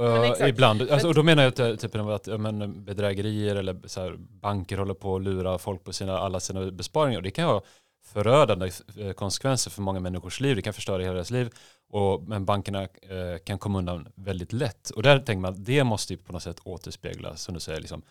Eh, 0.00 0.22
exakt. 0.22 0.48
ibland, 0.48 0.90
alltså, 0.90 1.08
och 1.08 1.14
då 1.14 1.22
menar 1.22 1.42
jag 1.42 1.60
eh, 1.60 1.76
typ, 1.76 1.94
att 1.94 2.40
men, 2.40 2.84
bedrägerier 2.84 3.56
eller 3.56 3.88
så 3.88 4.00
här, 4.00 4.16
banker 4.18 4.78
håller 4.78 4.94
på 4.94 5.16
att 5.16 5.22
lura 5.22 5.58
folk 5.58 5.84
på 5.84 5.92
sina, 5.92 6.18
alla 6.18 6.40
sina 6.40 6.70
besparingar. 6.70 7.20
Det 7.20 7.30
kan 7.30 7.48
ha 7.48 7.62
förödande 8.02 8.70
eh, 8.96 9.12
konsekvenser 9.12 9.70
för 9.70 9.82
många 9.82 10.00
människors 10.00 10.40
liv. 10.40 10.56
Det 10.56 10.62
kan 10.62 10.72
förstöra 10.72 11.02
hela 11.02 11.14
deras 11.14 11.30
liv. 11.30 11.50
Och, 11.88 12.22
men 12.22 12.44
bankerna 12.44 12.82
eh, 12.82 13.38
kan 13.44 13.58
komma 13.58 13.78
undan 13.78 14.08
väldigt 14.14 14.52
lätt. 14.52 14.90
Och 14.90 15.02
där 15.02 15.18
tänker 15.18 15.40
man 15.40 15.52
att 15.52 15.64
det 15.64 15.84
måste 15.84 16.12
ju 16.12 16.18
på 16.18 16.32
något 16.32 16.42
sätt 16.42 16.60
återspegla, 16.64 17.36
som 17.36 17.54
du 17.54 17.60
säger, 17.60 17.80
liksom, 17.80 18.02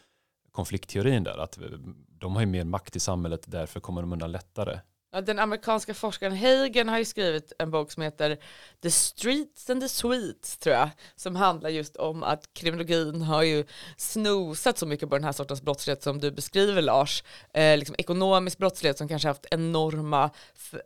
konfliktteorin 0.52 1.24
där. 1.24 1.38
Att 1.38 1.58
eh, 1.58 1.64
de 2.08 2.34
har 2.36 2.42
ju 2.42 2.48
mer 2.48 2.64
makt 2.64 2.96
i 2.96 3.00
samhället, 3.00 3.44
därför 3.48 3.80
kommer 3.80 4.02
de 4.02 4.14
undan 4.14 4.32
lättare. 4.32 4.80
Ja, 5.14 5.22
den 5.22 5.40
amerikanska 5.40 5.94
forskaren 5.94 6.38
Hagen 6.38 6.90
har 6.90 6.98
ju 6.98 7.06
skrivit 7.06 7.54
en 7.60 7.72
bok 7.72 7.92
som 7.92 8.04
heter 8.04 8.38
The 8.82 8.92
Streets 8.92 9.70
and 9.70 9.82
the 9.82 9.90
Sweets 9.90 10.58
tror 10.58 10.76
jag, 10.76 10.90
som 11.16 11.36
handlar 11.36 11.70
just 11.70 11.96
om 11.96 12.24
att 12.24 12.54
kriminologin 12.54 13.22
har 13.22 13.44
ju 13.44 13.66
snosat 13.98 14.78
så 14.78 14.86
mycket 14.86 15.10
på 15.10 15.16
den 15.16 15.24
här 15.24 15.32
sortens 15.32 15.62
brottslighet 15.62 16.04
som 16.04 16.20
du 16.20 16.32
beskriver 16.32 16.82
Lars, 16.82 17.24
eh, 17.54 17.78
liksom 17.78 17.96
ekonomisk 17.98 18.58
brottslighet 18.58 18.98
som 18.98 19.08
kanske 19.08 19.28
haft 19.28 19.46
enorma, 19.52 20.30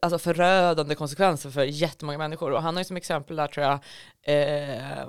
alltså 0.01 0.19
förödande 0.19 0.95
konsekvenser 0.95 1.49
för 1.49 1.63
jättemånga 1.63 2.17
människor 2.17 2.51
och 2.51 2.61
han 2.61 2.75
har 2.75 2.81
ju 2.81 2.85
som 2.85 2.97
exempel 2.97 3.35
där 3.35 3.47
tror 3.47 3.65
jag 3.65 3.79
eh, 4.23 5.07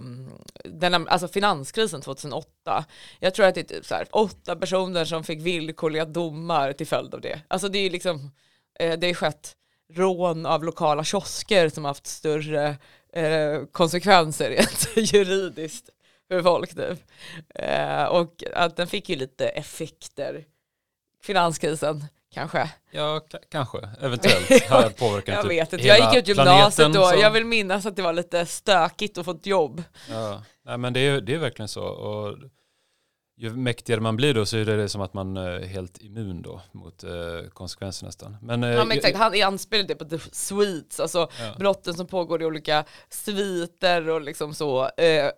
den, 0.64 1.08
alltså 1.08 1.28
finanskrisen 1.28 2.00
2008. 2.00 2.84
Jag 3.20 3.34
tror 3.34 3.46
att 3.46 3.54
det 3.54 3.60
är 3.60 3.76
typ 3.76 3.86
så 3.86 3.94
här, 3.94 4.06
åtta 4.10 4.56
personer 4.56 5.04
som 5.04 5.24
fick 5.24 5.40
villkorliga 5.40 6.04
domar 6.04 6.72
till 6.72 6.86
följd 6.86 7.14
av 7.14 7.20
det. 7.20 7.40
Alltså 7.48 7.68
det 7.68 7.78
är 7.78 7.82
ju 7.82 7.90
liksom 7.90 8.30
Eh, 8.78 8.98
det 8.98 9.06
har 9.06 9.14
skett 9.14 9.56
rån 9.94 10.46
av 10.46 10.64
lokala 10.64 11.04
kiosker 11.04 11.68
som 11.68 11.84
haft 11.84 12.06
större 12.06 12.76
eh, 13.12 13.62
konsekvenser 13.72 14.50
rent 14.50 15.12
juridiskt 15.14 15.90
för 16.28 16.42
folk 16.42 16.74
nu. 16.76 16.96
Eh, 17.54 18.04
och 18.04 18.44
att 18.54 18.76
den 18.76 18.86
fick 18.86 19.08
ju 19.08 19.16
lite 19.16 19.48
effekter, 19.48 20.44
finanskrisen 21.22 22.04
kanske. 22.34 22.70
Ja, 22.90 23.20
ka- 23.30 23.42
kanske. 23.50 23.78
Eventuellt 24.00 24.64
har 24.68 24.90
påverkat 24.90 25.34
Jag 25.34 25.42
typ 25.42 25.50
vet 25.50 25.72
inte, 25.72 25.86
jag 25.86 25.98
gick 25.98 26.22
ut 26.22 26.28
gymnasiet 26.28 26.76
planeten 26.76 26.92
då, 26.92 27.10
som- 27.10 27.20
jag 27.20 27.30
vill 27.30 27.44
minnas 27.44 27.86
att 27.86 27.96
det 27.96 28.02
var 28.02 28.12
lite 28.12 28.46
stökigt 28.46 29.18
att 29.18 29.24
få 29.24 29.30
ett 29.30 29.46
jobb. 29.46 29.82
Ja, 30.10 30.42
nej, 30.64 30.78
men 30.78 30.92
det 30.92 31.00
är, 31.00 31.20
det 31.20 31.34
är 31.34 31.38
verkligen 31.38 31.68
så. 31.68 31.82
Och 31.84 32.38
ju 33.38 33.50
mäktigare 33.50 34.00
man 34.00 34.16
blir 34.16 34.34
då 34.34 34.46
så 34.46 34.56
är 34.56 34.64
det 34.64 34.88
som 34.88 35.00
att 35.00 35.14
man 35.14 35.36
är 35.36 35.60
helt 35.66 35.98
immun 36.02 36.42
då 36.42 36.60
mot 36.72 37.04
eh, 37.04 37.10
konsekvenser 37.52 38.06
nästan. 38.06 38.36
Men, 38.42 38.64
eh, 38.64 38.70
Ja, 38.70 38.84
men 38.84 38.96
exakt, 38.96 39.16
han 39.16 39.42
anspelade 39.42 39.88
det 39.88 39.94
på 39.94 40.04
the 40.04 40.18
sweets, 40.32 41.00
alltså 41.00 41.18
Ja. 41.40 41.54
brotten 41.58 41.94
som 41.94 42.06
pågår 42.06 42.42
i 42.42 42.44
olika 42.46 42.84
sviter 43.10 44.08
och 44.08 44.20
liksom 44.20 44.54
så, 44.54 44.82
eh, 44.84 45.30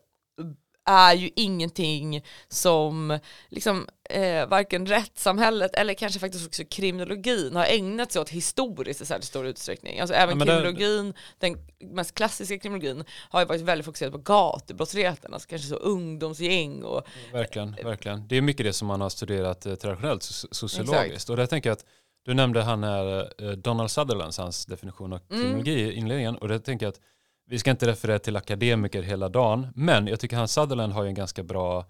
är 0.89 1.15
ju 1.15 1.31
ingenting 1.37 2.25
som 2.49 3.19
liksom, 3.49 3.89
eh, 4.11 4.47
varken 4.49 4.87
rättssamhället 4.87 5.75
eller 5.75 5.95
kanske 5.95 6.21
faktiskt 6.21 6.47
också 6.47 6.63
kriminologin 6.71 7.57
har 7.57 7.65
ägnat 7.65 8.13
sig 8.13 8.23
åt 8.23 8.29
historiskt 8.31 9.01
i 9.01 9.07
särskilt 9.07 9.25
stor 9.25 9.47
utsträckning. 9.47 10.01
Alltså 10.01 10.15
även 10.15 10.39
Ja, 10.41 10.45
kriminologin, 10.47 11.15
den 11.39 11.57
mest 11.81 12.15
klassiska 12.15 12.59
kriminologin, 12.59 13.05
har 13.31 13.41
ju 13.41 13.47
varit 13.47 13.61
väldigt 13.61 13.85
fokuserad 13.85 14.13
på 14.13 14.19
gatubrottsligheten, 14.19 15.35
alltså 15.35 15.49
kanske 15.49 15.69
så 15.69 15.75
ungdomsgäng 15.77 16.83
och 16.83 17.03
Verkligen, 17.33 17.77
verkligen. 17.85 18.29
Det 18.29 18.37
är 18.37 18.41
mycket 18.43 18.67
det 18.67 18.73
som 18.73 18.89
man 18.89 19.01
har 19.01 19.09
studerat 19.09 19.67
eh, 19.67 19.75
traditionellt 19.75 20.23
so- 20.23 20.49
sociologiskt. 20.51 21.31
Och 21.31 21.37
där 21.37 21.47
tänker 21.47 21.71
jag 21.71 21.75
att 21.75 21.85
du 22.25 22.35
nämnde 22.35 22.63
han 22.63 22.85
här, 22.85 23.33
eh, 23.45 23.51
Donald 23.51 23.91
Sutherlands, 23.91 24.39
hans 24.39 24.67
definition 24.67 25.13
av 25.13 25.21
Mm. 25.31 25.43
kriminologi 25.43 25.81
i 25.81 25.93
inledningen. 25.93 26.37
Och 26.37 26.49
där 26.49 26.59
tänker 26.59 26.87
jag 26.87 26.93
att 26.93 27.01
vi 27.49 27.59
ska 27.59 27.71
inte 27.71 27.87
referera 27.87 28.19
till 28.19 28.37
akademiker 28.37 29.03
hela 29.03 29.29
dagen, 29.29 29.67
men 29.75 30.07
jag 30.07 30.21
tycker 30.21 30.37
han 30.37 30.49
Sutherland 30.49 30.93
har 30.93 31.03
ju 31.03 31.09
en 31.09 31.15
ganska 31.15 31.43
bra, 31.43 31.87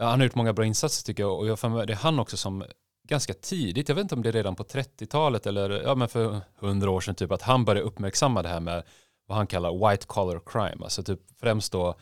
han 0.00 0.20
har 0.20 0.24
gjort 0.24 0.34
många 0.34 0.52
bra 0.52 0.64
insatser 0.64 1.06
tycker 1.06 1.22
jag. 1.22 1.38
Och 1.38 1.46
jag 1.46 1.58
får 1.58 1.68
med, 1.68 1.86
det 1.86 1.92
är 1.92 1.96
han 1.96 2.18
också 2.18 2.36
som 2.36 2.64
ganska 3.08 3.34
tidigt, 3.34 3.88
jag 3.88 3.96
vet 3.96 4.02
inte 4.02 4.14
om 4.14 4.22
det 4.22 4.28
är 4.28 4.32
redan 4.32 4.56
på 4.56 4.64
30-talet 4.64 5.46
eller 5.46 5.70
ja, 5.70 5.94
men 5.94 6.08
för 6.08 6.40
100 6.62 6.90
år 6.90 7.00
sedan 7.00 7.14
typ, 7.14 7.32
att 7.32 7.42
han 7.42 7.64
började 7.64 7.86
uppmärksamma 7.86 8.42
det 8.42 8.48
här 8.48 8.60
med 8.60 8.82
vad 9.26 9.36
han 9.36 9.46
kallar 9.46 9.90
white 9.90 10.06
collar 10.06 10.40
crime, 10.46 10.84
alltså 10.84 11.02
typ 11.02 11.20
främst 11.40 11.72
då 11.72 11.94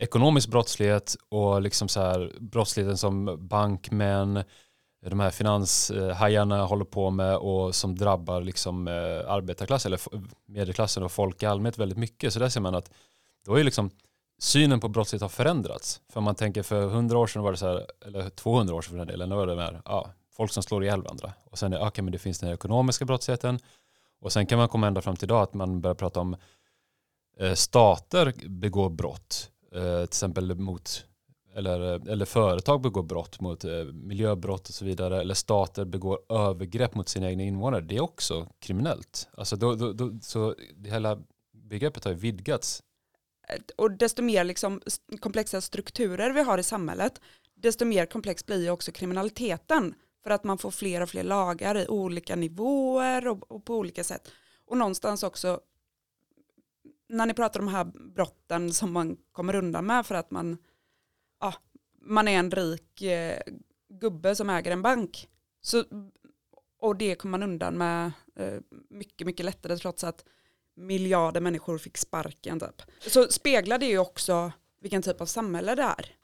ekonomisk 0.00 0.48
brottslighet 0.48 1.16
och 1.28 1.62
liksom 1.62 1.88
så 1.88 2.00
här 2.00 2.32
brottsligheten 2.40 2.98
som 2.98 3.38
bankmän, 3.48 4.44
de 5.08 5.20
här 5.20 5.30
finanshajarna 5.30 6.64
håller 6.64 6.84
på 6.84 7.10
med 7.10 7.36
och 7.36 7.74
som 7.74 7.94
drabbar 7.94 8.40
liksom 8.40 8.88
eh, 8.88 9.30
arbetarklassen 9.30 9.92
eller 9.92 10.00
medelklassen 10.46 11.02
och 11.02 11.12
folk 11.12 11.42
i 11.42 11.46
allmänhet 11.46 11.78
väldigt 11.78 11.98
mycket. 11.98 12.32
Så 12.32 12.38
där 12.38 12.48
ser 12.48 12.60
man 12.60 12.74
att 12.74 12.90
då 13.46 13.54
är 13.54 13.64
liksom 13.64 13.90
synen 14.38 14.80
på 14.80 14.88
brottslighet 14.88 15.22
har 15.22 15.28
förändrats. 15.28 16.00
För 16.08 16.18
om 16.18 16.24
man 16.24 16.34
tänker 16.34 16.62
för 16.62 16.82
100 16.82 17.18
år 17.18 17.26
sedan 17.26 17.42
var 17.42 17.50
det 17.50 17.58
så 17.58 17.66
här, 17.66 17.86
eller 18.06 18.30
200 18.30 18.74
år 18.74 18.82
sedan 18.82 18.90
för 18.90 18.98
den 18.98 19.06
delen, 19.06 19.28
då 19.28 19.36
var 19.36 19.46
det 19.46 19.56
mer, 19.56 19.82
ja, 19.84 20.10
folk 20.36 20.52
som 20.52 20.62
slår 20.62 20.84
ihjäl 20.84 21.02
varandra. 21.02 21.32
Och 21.44 21.58
sen 21.58 21.72
är 21.72 21.86
okay, 21.86 22.02
men 22.02 22.12
det 22.12 22.18
finns 22.18 22.38
den 22.38 22.46
här 22.46 22.54
ekonomiska 22.54 23.04
brottsligheten. 23.04 23.58
Och 24.20 24.32
sen 24.32 24.46
kan 24.46 24.58
man 24.58 24.68
komma 24.68 24.86
ända 24.86 25.00
fram 25.00 25.16
till 25.16 25.26
idag 25.26 25.42
att 25.42 25.54
man 25.54 25.80
börjar 25.80 25.94
prata 25.94 26.20
om 26.20 26.36
eh, 27.38 27.54
stater 27.54 28.34
begår 28.48 28.90
brott. 28.90 29.50
Eh, 29.74 29.96
till 29.96 30.02
exempel 30.02 30.54
mot 30.54 31.04
eller, 31.54 32.08
eller 32.08 32.24
företag 32.24 32.80
begår 32.80 33.02
brott 33.02 33.40
mot 33.40 33.64
eh, 33.64 33.84
miljöbrott 33.84 34.68
och 34.68 34.74
så 34.74 34.84
vidare. 34.84 35.20
Eller 35.20 35.34
stater 35.34 35.84
begår 35.84 36.18
övergrepp 36.28 36.94
mot 36.94 37.08
sina 37.08 37.30
egna 37.30 37.42
invånare. 37.42 37.80
Det 37.80 37.96
är 37.96 38.00
också 38.00 38.46
kriminellt. 38.58 39.28
Alltså 39.34 39.56
då, 39.56 39.74
då, 39.74 39.92
då, 39.92 40.18
så 40.22 40.54
det 40.74 40.90
hela 40.90 41.18
begreppet 41.52 42.04
har 42.04 42.12
ju 42.12 42.18
vidgats. 42.18 42.82
Och 43.76 43.90
desto 43.90 44.22
mer 44.22 44.44
liksom 44.44 44.80
komplexa 45.20 45.60
strukturer 45.60 46.32
vi 46.32 46.42
har 46.42 46.58
i 46.58 46.62
samhället, 46.62 47.20
desto 47.54 47.84
mer 47.84 48.06
komplex 48.06 48.46
blir 48.46 48.62
ju 48.62 48.70
också 48.70 48.92
kriminaliteten. 48.92 49.94
För 50.22 50.30
att 50.30 50.44
man 50.44 50.58
får 50.58 50.70
fler 50.70 51.00
och 51.00 51.08
fler 51.08 51.22
lagar 51.22 51.76
i 51.76 51.88
olika 51.88 52.36
nivåer 52.36 53.28
och, 53.28 53.52
och 53.52 53.64
på 53.64 53.76
olika 53.76 54.04
sätt. 54.04 54.30
Och 54.66 54.76
någonstans 54.76 55.22
också, 55.22 55.60
när 57.08 57.26
ni 57.26 57.34
pratar 57.34 57.60
om 57.60 57.66
de 57.66 57.72
här 57.72 57.84
brotten 58.14 58.72
som 58.72 58.92
man 58.92 59.16
kommer 59.32 59.54
undan 59.54 59.86
med 59.86 60.06
för 60.06 60.14
att 60.14 60.30
man, 60.30 60.58
ja, 61.40 61.54
man 62.00 62.28
är 62.28 62.38
en 62.38 62.50
rik 62.50 63.02
eh, 63.02 63.38
gubbe 63.88 64.34
som 64.34 64.50
äger 64.50 64.70
en 64.70 64.82
bank. 64.82 65.28
Så, 65.62 65.84
och 66.80 66.96
det 66.96 67.14
kom 67.14 67.30
man 67.30 67.42
undan 67.42 67.78
med 67.78 68.12
eh, 68.36 68.60
mycket, 68.90 69.26
mycket 69.26 69.44
lättare 69.44 69.76
trots 69.76 70.04
att 70.04 70.24
miljarder 70.76 71.40
människor 71.40 71.78
fick 71.78 71.98
sparken 71.98 72.60
typ. 72.60 72.82
Så 73.00 73.28
speglar 73.28 73.78
det 73.78 73.86
ju 73.86 73.98
också 73.98 74.52
vilken 74.80 75.02
typ 75.02 75.20
av 75.20 75.26
samhälle 75.26 75.74
det 75.74 75.82
är. 75.82 76.14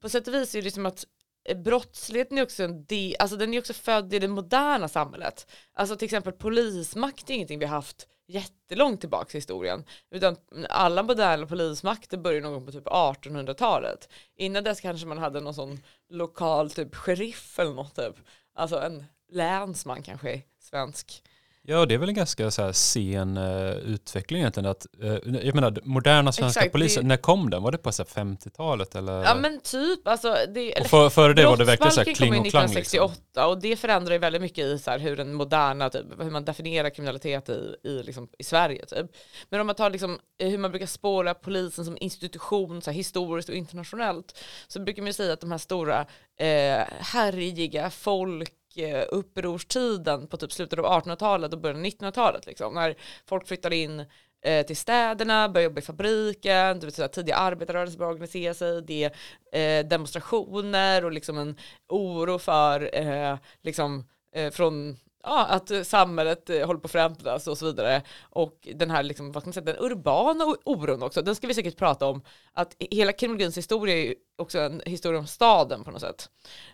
på 0.00 0.08
sätt 0.08 0.28
och 0.28 0.34
vis 0.34 0.54
är 0.54 0.62
det 0.62 0.70
som 0.70 0.86
att 0.86 1.06
eh, 1.44 1.58
brottsligheten 1.58 2.38
är 2.38 2.42
också 2.42 2.62
en 2.62 2.84
del, 2.84 3.16
alltså 3.18 3.36
den 3.36 3.54
är 3.54 3.58
också 3.58 3.72
född 3.72 4.14
i 4.14 4.18
det 4.18 4.28
moderna 4.28 4.88
samhället. 4.88 5.50
Alltså 5.72 5.96
till 5.96 6.06
exempel 6.06 6.32
polismakt 6.32 7.30
är 7.30 7.34
ingenting 7.34 7.58
vi 7.58 7.66
har 7.66 7.76
haft 7.76 8.08
jättelångt 8.26 9.00
tillbaka 9.00 9.30
i 9.32 9.36
historien. 9.36 9.84
Utan 10.10 10.36
alla 10.68 11.02
moderna 11.02 11.46
polismakter 11.46 12.18
började 12.18 12.44
någon 12.44 12.52
gång 12.52 12.66
på 12.66 12.72
typ 12.72 12.86
1800-talet. 12.86 14.08
Innan 14.36 14.64
dess 14.64 14.80
kanske 14.80 15.06
man 15.06 15.18
hade 15.18 15.40
någon 15.40 15.54
sån 15.54 15.80
lokal 16.08 16.70
typ 16.70 16.94
sheriff 16.94 17.58
eller 17.58 17.74
något 17.74 17.94
typ. 17.96 18.16
Alltså 18.54 18.80
en 18.80 19.04
länsman 19.32 20.02
kanske, 20.02 20.42
svensk. 20.58 21.22
Ja, 21.64 21.86
det 21.86 21.94
är 21.94 21.98
väl 21.98 22.08
en 22.08 22.14
ganska 22.14 22.50
så 22.50 22.62
här 22.62 22.72
sen 22.72 23.36
uh, 23.36 23.76
utveckling 23.76 24.40
egentligen. 24.40 24.70
Att, 24.70 24.86
uh, 25.02 25.16
jag 25.46 25.54
menar, 25.54 25.78
moderna 25.84 26.32
svenska 26.32 26.60
Exakt, 26.60 26.72
polisen, 26.72 27.02
det- 27.02 27.08
när 27.08 27.16
kom 27.16 27.50
den? 27.50 27.62
Var 27.62 27.72
det 27.72 27.78
på 27.78 27.92
så 27.92 28.02
här 28.02 28.24
50-talet 28.24 28.94
eller? 28.94 29.24
Ja 29.24 29.34
men 29.34 29.60
typ, 29.60 30.08
alltså 30.08 30.36
det, 30.54 30.72
och 30.80 30.86
för, 30.86 31.10
före 31.10 31.34
det 31.34 31.46
var 31.46 31.56
det 31.56 31.64
verkligen 31.64 31.92
så 31.92 32.00
här 32.00 32.04
Brottsbalken 32.04 32.34
kom 32.34 32.42
kling 32.42 32.46
och 32.46 32.50
klang 32.50 32.74
liksom. 32.74 33.04
1968 33.04 33.46
och 33.46 33.60
det 33.60 33.76
förändrar 33.76 34.12
ju 34.12 34.18
väldigt 34.18 34.42
mycket 34.42 34.64
i 34.64 34.78
så 34.78 34.90
här 34.90 34.98
hur 34.98 35.16
den 35.16 35.34
moderna, 35.34 35.90
typ, 35.90 36.06
hur 36.18 36.30
man 36.30 36.44
definierar 36.44 36.90
kriminalitet 36.90 37.48
i, 37.48 37.74
i, 37.84 38.02
liksom, 38.02 38.28
i 38.38 38.44
Sverige. 38.44 38.86
Typ. 38.86 39.06
Men 39.48 39.60
om 39.60 39.66
man 39.66 39.76
tar 39.76 39.90
liksom, 39.90 40.18
hur 40.38 40.58
man 40.58 40.70
brukar 40.70 40.86
spåra 40.86 41.34
polisen 41.34 41.84
som 41.84 41.96
institution 42.00 42.82
så 42.82 42.90
här, 42.90 42.96
historiskt 42.96 43.48
och 43.48 43.54
internationellt 43.54 44.38
så 44.68 44.80
brukar 44.80 45.02
man 45.02 45.06
ju 45.06 45.12
säga 45.12 45.32
att 45.32 45.40
de 45.40 45.50
här 45.50 45.58
stora 45.58 46.00
eh, 46.40 46.86
härjiga 47.00 47.90
folk 47.90 48.52
Eh, 48.76 49.04
upprorstiden 49.08 50.26
på 50.26 50.36
typ 50.36 50.52
slutet 50.52 50.78
av 50.78 50.84
1800-talet 50.84 51.52
och 51.52 51.60
början 51.60 51.80
av 51.80 51.86
1900-talet 51.86 52.46
liksom, 52.46 52.74
när 52.74 52.94
folk 53.26 53.48
flyttade 53.48 53.76
in 53.76 54.04
eh, 54.44 54.66
till 54.66 54.76
städerna, 54.76 55.48
började 55.48 55.64
jobba 55.64 55.78
i 55.78 55.82
fabriken, 55.82 56.80
du 56.80 56.86
vet, 56.86 56.94
så 56.94 57.08
tidiga 57.08 57.36
arbetarrörelser 57.36 57.98
började 57.98 58.14
organisera 58.14 58.54
sig, 58.54 58.82
det 58.82 59.10
är 59.52 59.80
eh, 59.80 59.86
demonstrationer 59.86 61.04
och 61.04 61.12
liksom 61.12 61.38
en 61.38 61.56
oro 61.88 62.38
för 62.38 62.90
eh, 62.94 63.36
liksom, 63.62 64.04
eh, 64.34 64.50
från 64.50 64.96
ja, 65.22 65.46
att 65.46 65.70
eh, 65.70 65.82
samhället 65.82 66.50
eh, 66.50 66.66
håller 66.66 66.80
på 66.80 66.86
att 66.86 66.92
förändras 66.92 67.46
och 67.46 67.58
så 67.58 67.66
vidare. 67.66 68.02
Och 68.20 68.68
den 68.74 68.90
här 68.90 69.02
liksom, 69.02 69.32
vad 69.32 69.46
man 69.46 69.52
säga, 69.52 69.64
den 69.64 69.76
urbana 69.78 70.44
oron 70.64 71.02
också, 71.02 71.22
den 71.22 71.34
ska 71.34 71.46
vi 71.46 71.54
säkert 71.54 71.76
prata 71.76 72.06
om. 72.06 72.22
Att 72.52 72.76
hela 72.90 73.12
kriminologins 73.12 73.58
historia 73.58 73.94
är 73.94 74.04
ju 74.04 74.14
också 74.38 74.58
en 74.58 74.82
historia 74.86 75.18
om 75.18 75.26
staden 75.26 75.84
på 75.84 75.90
något 75.90 76.00
sätt. 76.00 76.30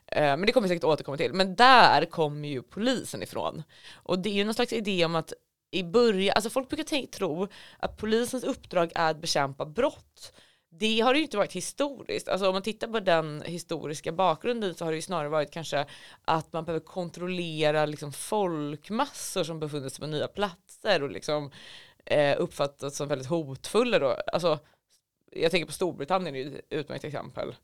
Eh, 0.07 0.23
men 0.23 0.47
det 0.47 0.53
kommer 0.53 0.69
vi 0.69 0.75
säkert 0.75 0.85
återkomma 0.85 1.17
till. 1.17 1.33
Men 1.33 1.57
där 1.57 2.05
kommer 2.05 2.49
ju 2.49 2.63
polisen 2.63 3.23
ifrån. 3.23 3.63
Och 3.95 4.19
det 4.19 4.29
är 4.29 4.35
ju 4.35 4.45
någon 4.45 4.55
slags 4.55 4.73
idé 4.73 5.05
om 5.05 5.15
att 5.15 5.33
i 5.71 5.83
början, 5.83 6.33
alltså 6.35 6.51
folk 6.51 6.69
brukar 6.69 7.07
tro 7.07 7.49
att 7.79 7.97
polisens 7.97 8.45
uppdrag 8.45 8.93
är 8.95 9.11
att 9.11 9.21
bekämpa 9.21 9.67
brott. 9.67 10.33
Det 10.71 11.01
har 11.01 11.13
det 11.13 11.19
ju 11.19 11.25
inte 11.25 11.37
varit 11.37 11.53
historiskt. 11.53 12.29
Alltså 12.29 12.47
om 12.47 12.53
man 12.53 12.63
tittar 12.63 12.89
på 12.89 13.01
den 13.01 13.43
historiska 13.43 14.13
bakgrunden 14.13 14.75
så 14.75 14.85
har 14.85 14.93
det 14.93 14.97
ju 14.97 15.03
snarare 15.03 15.29
varit 15.29 15.51
kanske 15.51 15.87
att 16.25 16.53
man 16.53 16.65
behöver 16.65 16.87
kontrollera 16.87 17.87
liksom 17.87 18.13
folkmassor 18.13 19.45
som 19.45 19.61
befunnit 19.61 19.93
sig 19.93 20.01
på 20.01 20.07
nya 20.07 20.29
platser 20.29 21.03
och 21.03 21.11
liksom 21.11 21.51
eh, 22.05 22.37
uppfattats 22.41 22.97
som 22.97 23.09
väldigt 23.09 23.29
hotfulla 23.29 23.99
då. 23.99 24.09
Alltså, 24.33 24.59
jag 25.33 25.51
tänker 25.51 25.67
på 25.67 25.73
Storbritannien 25.73 26.35
är 26.35 26.39
ju 26.39 26.59
ett 26.59 26.65
utmärkt 26.71 27.05
exempel. 27.05 27.55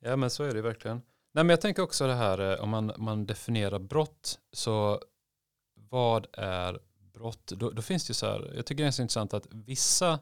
Ja 0.00 0.16
men 0.16 0.30
så 0.30 0.44
är 0.44 0.48
det 0.48 0.56
ju 0.56 0.62
verkligen. 0.62 0.96
Nej 1.34 1.44
men 1.44 1.48
jag 1.48 1.60
tänker 1.60 1.82
också 1.82 2.06
det 2.06 2.14
här 2.14 2.52
eh, 2.52 2.62
om 2.62 2.68
man, 2.68 2.92
man 2.96 3.26
definierar 3.26 3.78
brott 3.78 4.38
så 4.52 5.00
vad 5.74 6.26
är 6.32 6.78
brott? 7.12 7.46
Då, 7.46 7.70
då 7.70 7.82
finns 7.82 8.06
det 8.06 8.10
ju 8.10 8.14
så 8.14 8.26
här, 8.26 8.52
jag 8.56 8.66
tycker 8.66 8.82
det 8.82 8.88
är 8.88 8.90
så 8.90 9.02
intressant 9.02 9.34
att 9.34 9.46
vissa 9.50 10.18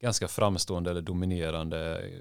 ganska 0.00 0.28
framstående 0.28 0.90
eller 0.90 1.00
dominerande 1.00 2.00
eh, 2.00 2.20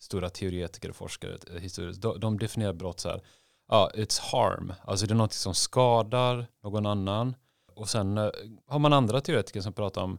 stora 0.00 0.30
teoretiker 0.30 0.88
och 0.90 0.96
forskare 0.96 1.38
eh, 1.54 1.60
historiskt, 1.60 2.02
de, 2.02 2.20
de 2.20 2.38
definierar 2.38 2.72
brott 2.72 3.00
så 3.00 3.08
här, 3.08 3.22
ja, 3.68 3.90
it's 3.94 4.20
harm, 4.20 4.72
alltså 4.84 5.06
det 5.06 5.12
är 5.12 5.16
något 5.16 5.32
som 5.32 5.54
skadar 5.54 6.46
någon 6.62 6.86
annan. 6.86 7.34
Och 7.74 7.88
sen 7.88 8.18
eh, 8.18 8.30
har 8.66 8.78
man 8.78 8.92
andra 8.92 9.20
teoretiker 9.20 9.60
som 9.60 9.72
pratar 9.72 10.02
om 10.02 10.18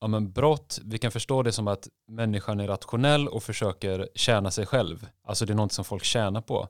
ja, 0.00 0.06
men 0.08 0.32
brott, 0.32 0.80
vi 0.84 0.98
kan 0.98 1.10
förstå 1.10 1.42
det 1.42 1.52
som 1.52 1.68
att 1.68 1.88
människan 2.08 2.60
är 2.60 2.66
rationell 2.66 3.28
och 3.28 3.42
försöker 3.42 4.08
tjäna 4.14 4.50
sig 4.50 4.66
själv. 4.66 5.06
Alltså 5.24 5.46
det 5.46 5.52
är 5.52 5.56
något 5.56 5.72
som 5.72 5.84
folk 5.84 6.04
tjänar 6.04 6.40
på. 6.40 6.68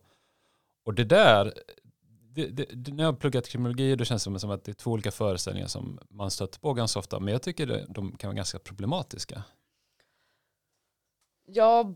Och 0.84 0.94
det 0.94 1.04
där, 1.04 1.54
det, 2.34 2.46
det, 2.46 2.92
när 2.92 3.04
jag 3.04 3.12
har 3.12 3.18
pluggat 3.18 3.48
kriminologi 3.48 3.96
då 3.96 4.04
känns 4.04 4.24
det 4.24 4.38
som 4.38 4.50
att 4.50 4.64
det 4.64 4.72
är 4.72 4.74
två 4.74 4.90
olika 4.90 5.10
föreställningar 5.10 5.68
som 5.68 5.98
man 6.10 6.30
stöter 6.30 6.60
på 6.60 6.72
ganska 6.72 6.98
ofta. 6.98 7.20
Men 7.20 7.32
jag 7.32 7.42
tycker 7.42 7.66
det, 7.66 7.86
de 7.88 8.16
kan 8.16 8.28
vara 8.28 8.36
ganska 8.36 8.58
problematiska. 8.58 9.42
Ja, 11.52 11.94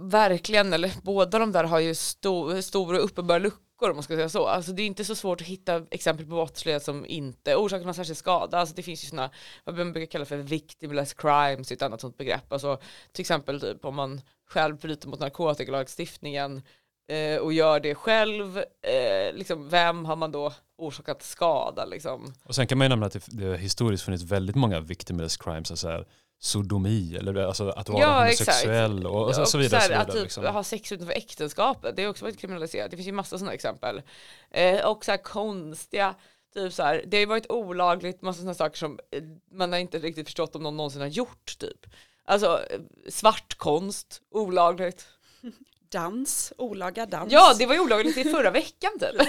verkligen. 0.00 0.72
Eller 0.72 0.92
båda 1.02 1.38
de 1.38 1.52
där 1.52 1.64
har 1.64 1.78
ju 1.80 1.94
stor, 1.94 2.60
stora 2.60 2.98
uppenbara 2.98 3.38
luckor 3.38 3.90
om 3.90 3.96
man 3.96 4.02
ska 4.02 4.16
säga 4.16 4.28
så. 4.28 4.46
Alltså 4.46 4.72
det 4.72 4.82
är 4.82 4.86
inte 4.86 5.04
så 5.04 5.14
svårt 5.14 5.40
att 5.40 5.46
hitta 5.46 5.86
exempel 5.90 6.26
på 6.26 6.30
brottslighet 6.30 6.82
som 6.82 7.06
inte 7.06 7.56
orsakar 7.56 7.84
någon 7.84 7.94
särskild 7.94 8.18
skada. 8.18 8.58
Alltså 8.58 8.74
det 8.74 8.82
finns 8.82 9.04
ju 9.04 9.08
sådana, 9.08 9.30
vad 9.64 9.76
man 9.76 9.92
brukar 9.92 10.10
kalla 10.10 10.24
för 10.24 10.36
victimless 10.36 11.14
crimes, 11.14 11.72
ett 11.72 11.82
annat 11.82 12.00
sånt 12.00 12.16
begrepp. 12.16 12.52
Alltså 12.52 12.80
till 13.12 13.22
exempel 13.22 13.60
typ 13.60 13.84
om 13.84 13.94
man 13.94 14.20
själv 14.48 14.78
bryter 14.78 15.08
mot 15.08 15.20
narkotikalagstiftningen 15.20 16.62
eh, 17.08 17.38
och 17.38 17.52
gör 17.52 17.80
det 17.80 17.94
själv, 17.94 18.58
eh, 18.82 19.34
liksom, 19.34 19.68
vem 19.68 20.04
har 20.04 20.16
man 20.16 20.32
då 20.32 20.52
orsakat 20.76 21.22
skada 21.22 21.84
liksom? 21.84 22.34
Och 22.44 22.54
sen 22.54 22.66
kan 22.66 22.78
man 22.78 22.84
ju 22.84 22.88
nämna 22.88 23.06
att 23.06 23.12
det, 23.12 23.22
det 23.26 23.44
har 23.44 23.56
historiskt 23.56 24.04
funnits 24.04 24.24
väldigt 24.24 24.56
många 24.56 24.80
victimless 24.80 25.36
crimes, 25.36 25.70
alltså 25.70 25.88
här, 25.88 26.06
sodomi 26.38 27.16
eller 27.16 27.34
alltså 27.34 27.68
att 27.68 27.88
vara 27.88 28.02
Ja, 28.02 28.20
homosexuell 28.20 29.06
och, 29.06 29.28
och 29.28 29.34
så, 29.34 29.46
så 29.46 29.58
vidare. 29.58 29.78
Och 29.78 29.82
Så 29.82 29.92
här, 29.92 30.00
att 30.00 30.08
vidare 30.08 30.18
typ 30.18 30.22
liksom. 30.22 30.44
ha 30.44 30.64
sex 30.64 30.92
utanför 30.92 31.14
äktenskapet, 31.14 31.96
det 31.96 32.02
är 32.02 32.08
också 32.08 32.24
varit 32.24 32.38
kriminaliserat. 32.38 32.90
Det 32.90 32.96
finns 32.96 33.08
ju 33.08 33.12
massa 33.12 33.38
sådana 33.38 33.54
exempel. 33.54 34.02
Eh, 34.50 34.86
och 34.86 35.04
så 35.04 35.10
här 35.10 35.18
konstiga, 35.18 36.14
typ 36.54 36.72
så 36.72 36.82
här, 36.82 37.04
det 37.06 37.16
har 37.16 37.20
ju 37.20 37.26
varit 37.26 37.50
olagligt, 37.50 38.22
massa 38.22 38.38
sådana 38.38 38.54
saker 38.54 38.76
som 38.76 38.98
eh, 39.10 39.22
man 39.52 39.72
har 39.72 39.78
inte 39.78 39.98
riktigt 39.98 40.26
förstått 40.26 40.56
om 40.56 40.62
någon 40.62 40.76
någonsin 40.76 41.00
har 41.00 41.08
gjort 41.08 41.58
typ. 41.58 41.86
Alltså 42.24 42.60
eh, 42.70 42.80
svartkonst, 43.08 44.22
olagligt. 44.30 45.06
Dans, 45.90 46.52
olaga 46.58 47.06
dans. 47.06 47.32
Ja, 47.32 47.54
det 47.58 47.66
var 47.66 47.74
ju 47.74 47.80
olagligt 47.80 48.16
i 48.16 48.24
förra 48.24 48.50
veckan 48.50 48.90
typ. 49.00 49.20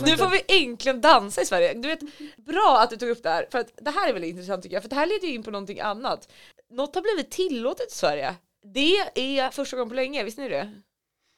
Nu 0.06 0.16
får 0.16 0.30
vi 0.30 0.64
äntligen 0.64 1.00
dansa 1.00 1.42
i 1.42 1.46
Sverige. 1.46 1.74
Du 1.74 1.88
vet, 1.88 2.00
bra 2.36 2.80
att 2.82 2.90
du 2.90 2.96
tog 2.96 3.08
upp 3.08 3.22
det 3.22 3.28
här, 3.28 3.46
för 3.50 3.58
att 3.58 3.72
det 3.76 3.90
här 3.90 4.08
är 4.08 4.12
väldigt 4.12 4.30
intressant 4.30 4.62
tycker 4.62 4.76
jag, 4.76 4.82
för 4.82 4.90
det 4.90 4.96
här 4.96 5.06
leder 5.06 5.28
ju 5.28 5.34
in 5.34 5.42
på 5.42 5.50
någonting 5.50 5.80
annat. 5.80 6.28
Något 6.70 6.94
har 6.94 7.02
blivit 7.02 7.30
tillåtet 7.30 7.92
i 7.92 7.94
Sverige. 7.94 8.34
Det 8.74 8.96
är 9.14 9.50
första 9.50 9.76
gången 9.76 9.88
på 9.88 9.94
länge, 9.94 10.24
visste 10.24 10.42
ni 10.42 10.48
det? 10.48 10.72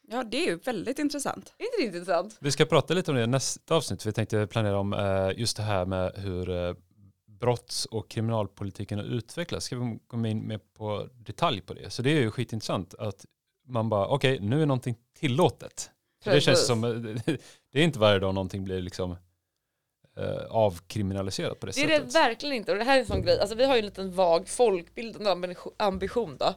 Ja, 0.09 0.25
det 0.25 0.37
är 0.37 0.47
ju 0.47 0.57
väldigt 0.57 0.99
intressant. 0.99 1.55
Är 1.59 1.65
inte 1.65 1.77
det 1.79 1.99
intressant? 1.99 2.37
Vi 2.41 2.53
ska 2.53 2.65
prata 2.65 2.95
lite 2.95 3.11
om 3.11 3.17
det 3.17 3.23
i 3.23 3.27
nästa 3.27 3.75
avsnitt. 3.75 4.07
Vi 4.07 4.13
tänkte 4.13 4.47
planera 4.47 4.79
om 4.79 4.93
eh, 4.93 5.41
just 5.41 5.57
det 5.57 5.63
här 5.63 5.85
med 5.87 6.13
hur 6.17 6.51
eh, 6.51 6.75
brotts 7.27 7.87
och 7.87 8.11
kriminalpolitiken 8.11 8.99
har 8.99 9.05
utvecklats. 9.05 9.67
Ska 9.67 9.77
vi 9.77 9.99
gå 10.07 10.27
in 10.27 10.49
mer 10.49 10.61
på 10.77 11.09
detalj 11.15 11.61
på 11.61 11.75
det? 11.75 11.91
Så 11.91 12.03
det 12.03 12.11
är 12.11 12.21
ju 12.21 12.31
skitintressant 12.31 12.95
att 12.95 13.27
man 13.67 13.89
bara, 13.89 14.07
okej, 14.07 14.39
nu 14.41 14.63
är 14.63 14.67
någonting 14.67 14.97
tillåtet. 15.19 15.91
För 16.25 16.31
det 16.31 16.41
känns 16.41 16.55
Precis. 16.59 16.67
som, 16.67 16.81
det 17.73 17.81
är 17.81 17.83
inte 17.85 17.99
varje 17.99 18.19
dag 18.19 18.35
någonting 18.35 18.65
blir 18.65 18.83
liksom 18.83 19.17
eh, 20.17 20.45
avkriminaliserat 20.51 21.61
på 21.61 21.67
det, 21.67 21.73
Det 21.75 21.83
är 21.83 21.89
det 21.89 21.97
sättet. 21.97 22.15
verkligen 22.15 22.55
inte 22.57 22.73
och 22.73 22.79
det 22.79 22.85
här 22.85 22.97
är 22.97 23.01
en 23.01 23.07
sån 23.07 23.23
grej, 23.23 23.41
alltså 23.41 23.57
vi 23.57 23.65
har 23.65 23.75
ju 23.75 23.79
en 23.79 23.85
liten 23.85 24.13
vag 24.13 24.49
folkbildande 24.49 25.31
ambi- 25.31 25.73
ambition 25.77 26.37
då 26.37 26.55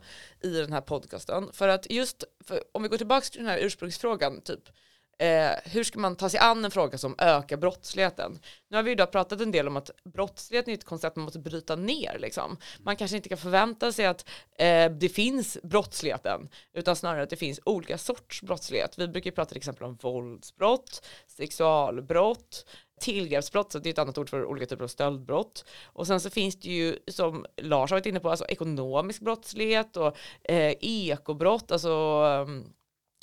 i 0.48 0.50
den 0.50 0.74
här 0.74 0.82
podcasten. 0.82 1.50
För 1.54 1.67
att 1.67 1.91
just, 1.91 2.24
för, 2.43 2.63
om 2.72 2.84
vi 2.84 2.89
går 2.89 2.98
tillbaka 2.98 3.26
till 3.26 3.39
den 3.39 3.50
här 3.50 3.58
ursprungsfrågan, 3.58 4.41
typ 4.41 4.70
eh, 5.17 5.51
hur 5.63 5.84
ska 5.84 5.99
man 5.99 6.15
ta 6.15 6.30
sig 6.30 6.39
an 6.39 6.65
en 6.65 6.71
fråga 6.71 6.97
som 6.97 7.15
ökar 7.17 7.58
brottsligheten? 7.58 8.39
Nu 8.69 8.77
har 8.77 8.84
vi 8.84 8.89
ju 8.89 8.95
då 8.95 9.06
pratat 9.06 9.41
en 9.41 9.51
del 9.51 9.67
om 9.67 9.77
att 9.77 9.91
brottsligheten 10.13 10.73
är 10.73 10.77
ett 10.77 10.86
koncept 10.86 11.15
man 11.15 11.25
måste 11.25 11.39
bryta 11.39 11.75
ner 11.75 12.17
liksom. 12.19 12.58
Man 12.80 12.95
kanske 12.95 13.17
inte 13.17 13.30
kan 13.30 13.38
förvänta 13.38 13.91
sig 13.91 14.06
att 14.06 14.30
eh, 14.60 14.91
det 14.91 15.10
finns 15.10 15.58
brottsligheten, 15.63 16.49
utan 16.73 16.95
snarare 16.95 17.23
att 17.23 17.30
det 17.30 17.36
finns 17.36 17.60
olika 17.65 17.97
sorts 17.97 18.41
brottslighet. 18.41 18.97
Vi 18.97 19.08
brukar 19.08 19.30
ju 19.30 19.36
prata 19.36 19.49
till 19.49 19.58
exempel 19.58 19.84
om 19.84 19.97
våldsbrott, 20.01 21.06
sexualbrott, 21.27 22.65
tillgreppsbrott, 22.99 23.71
så 23.71 23.80
det 23.80 23.89
är 23.89 23.91
ett 23.91 23.99
annat 23.99 24.17
ord 24.17 24.30
för 24.30 24.45
olika 24.45 24.65
typer 24.65 24.84
av 24.84 24.88
stöldbrott. 24.88 25.65
Och 25.86 26.08
sen 26.08 26.19
så 26.19 26.30
finns 26.30 26.60
det 26.60 26.69
ju, 26.69 26.99
som 27.08 27.45
Lars 27.62 27.91
har 27.91 27.97
varit 27.97 28.06
inne 28.06 28.19
på, 28.19 28.30
alltså 28.30 28.45
ekonomisk 28.45 29.21
brottslighet 29.21 29.97
och 29.97 30.17
eh, 30.43 30.73
ekobrott, 30.82 31.71
alltså 31.71 31.89
ehm, 32.25 32.65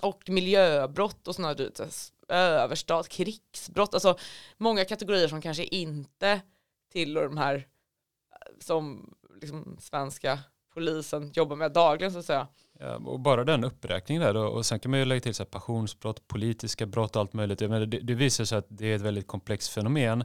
och 0.04 0.28
miljöbrott 0.28 1.28
och 1.28 1.34
sådana 1.34 1.54
där, 1.54 1.70
typ, 1.70 1.86
överstat, 2.28 3.08
krigsbrott, 3.08 3.94
alltså 3.94 4.18
många 4.56 4.84
kategorier 4.84 5.28
som 5.28 5.40
kanske 5.40 5.64
inte 5.64 6.40
tillhör 6.92 7.24
de 7.24 7.36
här 7.36 7.54
eh, 7.54 8.52
som 8.60 9.14
liksom 9.40 9.76
svenska 9.80 10.38
polisen 10.74 11.30
jobbar 11.34 11.56
med 11.56 11.72
dagligen 11.72 12.12
så 12.12 12.18
att 12.18 12.24
säga. 12.24 12.48
Ja, 12.78 12.96
och 12.96 13.20
bara 13.20 13.44
den 13.44 13.64
uppräkningen 13.64 14.22
där 14.22 14.34
då, 14.34 14.42
och 14.46 14.66
sen 14.66 14.80
kan 14.80 14.90
man 14.90 15.00
ju 15.00 15.06
lägga 15.06 15.20
till 15.20 15.34
så 15.34 15.42
här 15.42 15.50
passionsbrott, 15.50 16.28
politiska 16.28 16.86
brott 16.86 17.16
och 17.16 17.20
allt 17.20 17.32
möjligt. 17.32 17.60
Jag 17.60 17.70
menar, 17.70 17.86
det, 17.86 18.00
det 18.00 18.14
visar 18.14 18.44
sig 18.44 18.58
att 18.58 18.66
det 18.68 18.86
är 18.86 18.96
ett 18.96 19.02
väldigt 19.02 19.26
komplext 19.26 19.72
fenomen 19.72 20.24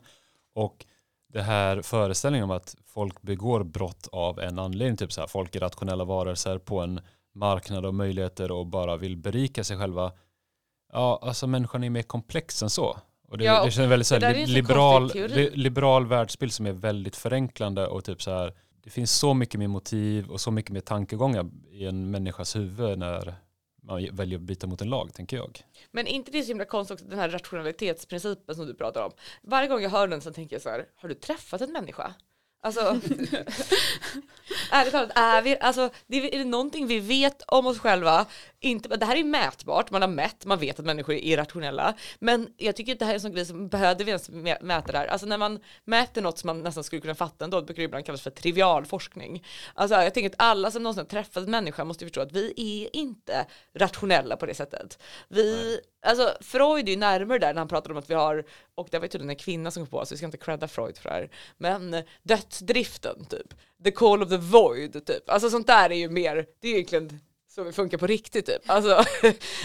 och 0.53 0.85
det 1.27 1.41
här 1.41 1.81
föreställningen 1.81 2.43
om 2.43 2.51
att 2.51 2.75
folk 2.85 3.21
begår 3.21 3.63
brott 3.63 4.07
av 4.11 4.39
en 4.39 4.59
anledning, 4.59 4.97
typ 4.97 5.11
så 5.11 5.21
här, 5.21 5.27
folk 5.27 5.55
är 5.55 5.59
rationella 5.59 6.05
varelser 6.05 6.57
på 6.57 6.79
en 6.79 7.01
marknad 7.35 7.85
av 7.85 7.93
möjligheter 7.93 8.51
och 8.51 8.65
bara 8.67 8.97
vill 8.97 9.17
berika 9.17 9.63
sig 9.63 9.77
själva. 9.77 10.11
Ja, 10.93 11.19
alltså 11.21 11.47
människan 11.47 11.83
är 11.83 11.89
mer 11.89 12.01
komplex 12.01 12.63
än 12.63 12.69
så. 12.69 12.97
Och 13.27 13.37
det, 13.37 13.43
Ja, 13.43 13.65
det 13.65 13.71
känns 13.71 13.91
väldigt 13.91 14.07
så 14.07 14.15
här, 14.15 14.21
där 14.21 14.29
är 14.29 14.33
en 14.35 14.49
li- 14.49 14.53
liberal, 14.53 15.11
li, 15.13 15.49
liberal 15.49 16.05
världsbild 16.07 16.53
som 16.53 16.65
är 16.65 16.71
väldigt 16.71 17.15
förenklande 17.15 17.87
och 17.87 18.03
typ 18.03 18.21
så 18.21 18.31
här, 18.31 18.53
det 18.83 18.89
finns 18.89 19.11
så 19.11 19.33
mycket 19.33 19.59
mer 19.59 19.67
motiv 19.67 20.29
och 20.29 20.41
så 20.41 20.51
mycket 20.51 20.71
mer 20.71 20.81
tankegångar 20.81 21.45
i 21.71 21.85
en 21.85 22.11
människas 22.11 22.55
huvud 22.55 22.99
när 22.99 23.35
man 23.83 24.07
väljer 24.11 24.37
att 24.39 24.43
byta 24.43 24.67
mot 24.67 24.81
en 24.81 24.89
lag, 24.89 25.13
tänker 25.13 25.37
jag. 25.37 25.59
Men 25.91 26.07
inte 26.07 26.31
det 26.31 26.39
är 26.39 26.41
så 26.41 26.47
himla 26.47 26.65
konstigt 26.65 26.93
också, 26.93 27.05
den 27.05 27.19
här 27.19 27.29
rationalitetsprincipen 27.29 28.55
som 28.55 28.65
du 28.65 28.73
pratar 28.73 29.05
om. 29.05 29.11
Varje 29.43 29.67
gång 29.67 29.81
jag 29.81 29.89
hör 29.89 30.07
den 30.07 30.21
så 30.21 30.33
tänker 30.33 30.55
jag 30.55 30.61
så 30.63 30.69
här, 30.69 30.85
har 30.95 31.09
du 31.09 31.15
träffat 31.15 31.61
en 31.61 31.71
människa? 31.71 32.13
Alltså, 32.61 32.81
ärligt 34.71 34.91
talat, 34.91 35.11
är, 35.15 35.41
vi, 35.41 35.57
alltså, 35.59 35.89
det 36.07 36.35
är, 36.35 36.37
det 36.37 36.45
någonting 36.45 36.87
vi 36.87 36.99
vet 36.99 37.41
om 37.41 37.67
oss 37.67 37.79
själva? 37.79 38.25
Inte, 38.59 38.97
det 38.97 39.05
här 39.05 39.15
är 39.15 39.23
mätbart, 39.23 39.91
man 39.91 40.01
har 40.01 40.09
mätt, 40.09 40.45
man 40.45 40.59
vet 40.59 40.79
att 40.79 40.85
människor 40.85 41.15
är 41.15 41.19
irrationella. 41.19 41.93
Men 42.19 42.53
jag 42.57 42.75
tycker 42.75 42.93
att 42.93 42.99
det 42.99 43.05
här 43.05 43.11
är 43.11 43.15
en 43.15 43.21
sån 43.21 43.33
grej 43.33 43.45
som 43.45 43.67
behöver 43.67 44.03
vi 44.03 44.11
ens 44.11 44.29
mäta 44.61 44.91
där. 44.91 45.07
Alltså 45.07 45.27
när 45.27 45.37
man 45.37 45.59
mäter 45.85 46.21
något 46.21 46.37
som 46.37 46.47
man 46.47 46.63
nästan 46.63 46.83
skulle 46.83 47.01
kunna 47.01 47.15
fatta 47.15 47.45
ändå, 47.45 47.59
det 47.59 47.65
brukar 47.65 47.83
ibland 47.83 48.05
kallas 48.05 48.21
för 48.21 48.31
trivial 48.31 48.85
forskning. 48.85 49.45
Alltså 49.73 49.95
jag 49.95 50.13
tänker 50.13 50.29
att 50.29 50.35
alla 50.37 50.71
som 50.71 50.83
någonsin 50.83 51.01
har 51.01 51.09
träffat 51.09 51.43
en 51.43 51.51
människa 51.51 51.83
måste 51.83 52.05
förstå 52.05 52.21
att 52.21 52.31
vi 52.31 52.51
är 52.55 52.95
inte 52.95 53.45
rationella 53.75 54.37
på 54.37 54.45
det 54.45 54.53
sättet. 54.53 54.99
Vi, 55.27 55.79
alltså 56.01 56.37
Freud 56.41 56.87
är 56.87 56.91
ju 56.91 56.97
närmare 56.97 57.39
där 57.39 57.53
när 57.53 57.61
han 57.61 57.67
pratar 57.67 57.91
om 57.91 57.97
att 57.97 58.09
vi 58.09 58.13
har, 58.13 58.43
och 58.75 58.87
det 58.91 58.97
var 58.97 59.05
ju 59.05 59.09
tydligen 59.09 59.29
en 59.29 59.35
kvinna 59.35 59.71
som 59.71 59.85
kom 59.85 59.99
på, 59.99 60.05
så 60.05 60.13
vi 60.13 60.17
ska 60.17 60.25
inte 60.25 60.37
credda 60.37 60.67
Freud 60.67 60.97
för 60.97 61.09
det 61.09 61.15
här, 61.15 61.29
men 61.57 62.03
dödsdriften 62.23 63.25
typ, 63.25 63.53
the 63.83 63.91
call 63.91 64.23
of 64.23 64.29
the 64.29 64.37
void 64.37 65.05
typ, 65.05 65.29
alltså 65.29 65.49
sånt 65.49 65.67
där 65.67 65.89
är 65.89 65.95
ju 65.95 66.09
mer, 66.09 66.45
det 66.61 66.67
är 66.67 66.71
ju 66.71 66.77
egentligen 66.77 67.19
så 67.49 67.63
vi 67.63 67.71
funkar 67.71 67.97
på 67.97 68.07
riktigt 68.07 68.45
typ. 68.45 68.61
Alltså, 68.65 69.03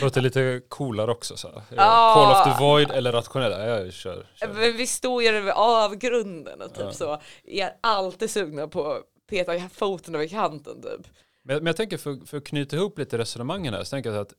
Låter 0.01 0.20
lite 0.20 0.61
coolare 0.68 1.11
också 1.11 1.37
så 1.37 1.49
här. 1.49 1.62
Ja. 1.77 2.14
Call 2.14 2.33
of 2.33 2.57
the 2.59 2.64
void 2.64 2.90
eller 2.90 3.12
rationella, 3.12 3.66
jag 3.66 3.92
kör. 3.92 4.27
kör. 4.35 4.49
men 4.49 4.77
vi 4.77 4.87
står 4.87 5.23
ju 5.23 5.29
över 5.29 5.53
avgrunden 5.53 6.62
och 6.62 6.75
typ 6.75 6.85
Ja. 6.85 6.92
så, 6.92 7.20
är 7.44 7.77
alltid 7.81 8.31
sugna 8.31 8.68
på 8.68 8.92
att 8.92 9.03
peta 9.31 9.68
foten 9.68 10.14
över 10.14 10.29
kanten 10.29 10.83
typ. 10.83 11.07
Men, 11.42 11.57
men 11.57 11.66
jag 11.66 11.77
tänker 11.77 11.97
för, 11.99 12.27
för 12.27 12.37
att 12.37 12.44
knyta 12.44 12.77
ihop 12.77 12.99
lite 12.99 13.18
resonemangen 13.18 13.75
här, 13.75 13.85
så 13.85 13.90
tänker 13.90 14.11
jag 14.11 14.20
att 14.20 14.35